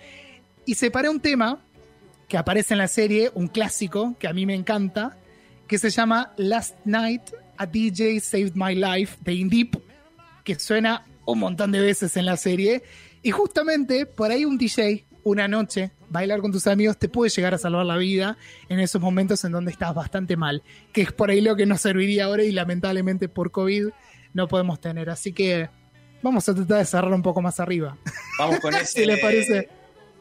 Y 0.64 0.74
separé 0.74 1.08
un 1.08 1.20
tema 1.20 1.62
que 2.28 2.38
aparece 2.38 2.74
en 2.74 2.78
la 2.78 2.88
serie, 2.88 3.30
un 3.34 3.48
clásico 3.48 4.16
que 4.18 4.28
a 4.28 4.32
mí 4.32 4.46
me 4.46 4.54
encanta, 4.54 5.18
que 5.66 5.78
se 5.78 5.90
llama 5.90 6.32
Last 6.36 6.76
Night 6.84 7.22
a 7.56 7.66
DJ 7.66 8.20
Saved 8.20 8.52
My 8.54 8.74
Life 8.74 9.18
de 9.20 9.34
Indip, 9.34 9.76
que 10.44 10.58
suena 10.58 11.04
un 11.26 11.40
montón 11.40 11.72
de 11.72 11.80
veces 11.80 12.16
en 12.16 12.26
la 12.26 12.36
serie. 12.36 12.82
Y 13.22 13.30
justamente 13.30 14.06
por 14.06 14.30
ahí 14.30 14.44
un 14.44 14.56
DJ, 14.56 15.04
una 15.24 15.48
noche, 15.48 15.92
bailar 16.08 16.40
con 16.40 16.52
tus 16.52 16.66
amigos 16.66 16.98
te 16.98 17.08
puede 17.08 17.30
llegar 17.30 17.54
a 17.54 17.58
salvar 17.58 17.86
la 17.86 17.96
vida 17.96 18.36
en 18.68 18.80
esos 18.80 19.00
momentos 19.00 19.44
en 19.44 19.52
donde 19.52 19.70
estás 19.70 19.94
bastante 19.94 20.36
mal, 20.36 20.62
que 20.92 21.02
es 21.02 21.12
por 21.12 21.30
ahí 21.30 21.40
lo 21.40 21.56
que 21.56 21.66
nos 21.66 21.80
serviría 21.80 22.24
ahora 22.26 22.42
y 22.44 22.52
lamentablemente 22.52 23.28
por 23.28 23.50
COVID 23.50 23.88
no 24.34 24.48
podemos 24.48 24.80
tener. 24.80 25.10
Así 25.10 25.32
que 25.32 25.68
vamos 26.22 26.48
a 26.48 26.54
tratar 26.54 26.78
de 26.78 26.84
cerrar 26.84 27.12
un 27.12 27.22
poco 27.22 27.42
más 27.42 27.60
arriba. 27.60 27.96
Vamos 28.38 28.60
con 28.60 28.74
ese. 28.76 29.00
Si 29.00 29.06
les 29.06 29.20
parece. 29.20 29.68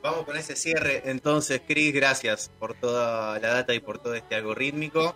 Vamos 0.01 0.25
con 0.25 0.37
ese 0.37 0.55
cierre. 0.55 1.03
Entonces, 1.05 1.61
Chris, 1.67 1.93
gracias 1.93 2.51
por 2.59 2.73
toda 2.73 3.37
la 3.39 3.49
data 3.49 3.73
y 3.73 3.79
por 3.79 3.99
todo 3.99 4.15
este 4.15 4.35
algorítmico. 4.35 5.15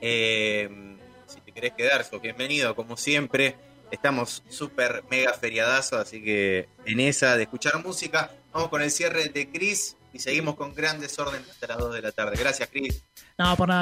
Eh, 0.00 0.96
si 1.26 1.40
te 1.40 1.52
querés 1.52 1.72
quedar, 1.74 2.04
sos 2.04 2.22
bienvenido, 2.22 2.74
como 2.74 2.96
siempre. 2.96 3.56
Estamos 3.90 4.42
súper 4.48 5.04
mega 5.10 5.34
feriadazo, 5.34 5.98
así 5.98 6.24
que 6.24 6.68
en 6.86 7.00
esa 7.00 7.36
de 7.36 7.42
escuchar 7.42 7.84
música, 7.84 8.30
vamos 8.52 8.68
con 8.68 8.82
el 8.82 8.90
cierre 8.90 9.28
de 9.28 9.50
Chris 9.50 9.96
y 10.12 10.18
seguimos 10.18 10.56
con 10.56 10.74
gran 10.74 11.00
desorden 11.00 11.42
hasta 11.50 11.66
las 11.66 11.78
2 11.78 11.94
de 11.94 12.02
la 12.02 12.12
tarde. 12.12 12.36
Gracias, 12.38 12.68
Chris. 12.70 13.02
No, 13.38 13.56
por 13.56 13.68
nada. 13.68 13.80